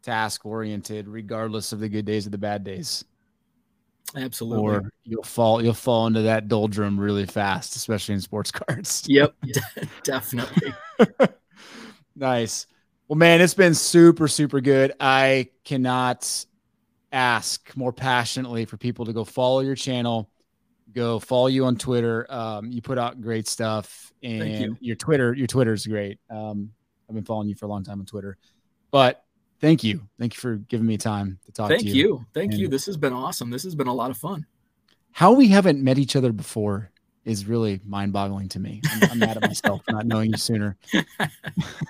[0.02, 3.04] task oriented, regardless of the good days or the bad days,
[4.16, 9.04] absolutely or you'll fall you'll fall into that doldrum really fast, especially in sports cards.
[9.06, 10.74] yep de- definitely
[12.14, 12.66] Nice.
[13.08, 14.92] Well, man, it's been super, super good.
[15.00, 16.46] I cannot
[17.10, 20.30] ask more passionately for people to go follow your channel,
[20.92, 22.26] go follow you on Twitter.
[22.28, 24.76] Um, you put out great stuff, and you.
[24.80, 26.18] your Twitter, your Twitter is great.
[26.30, 26.70] Um,
[27.08, 28.36] I've been following you for a long time on Twitter,
[28.90, 29.24] but
[29.60, 31.94] thank you, thank you for giving me time to talk thank to you.
[31.94, 32.26] you.
[32.34, 34.44] thank you this has been awesome this has been a lot of fun
[35.12, 36.90] How we haven't met each other before
[37.24, 38.80] is really mind-boggling to me.
[38.90, 40.76] I'm, I'm mad at myself for not knowing you sooner.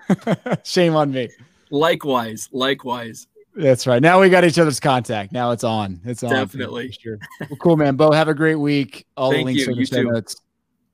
[0.64, 1.30] Shame on me.
[1.70, 4.00] likewise likewise That's right.
[4.00, 5.32] Now we got each other's contact.
[5.32, 6.00] Now it's on.
[6.04, 6.30] It's on.
[6.30, 6.90] Definitely.
[6.92, 7.18] sure.
[7.40, 7.96] Well, cool, man.
[7.96, 9.06] Bo, have a great week.
[9.16, 9.68] All Thank the links you.
[9.68, 10.36] are in the show notes.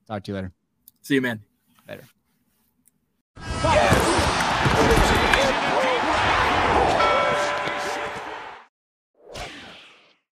[0.07, 0.51] Talk to you later.
[1.01, 1.41] see you man
[1.87, 2.03] Later.
[3.63, 4.15] Yeah.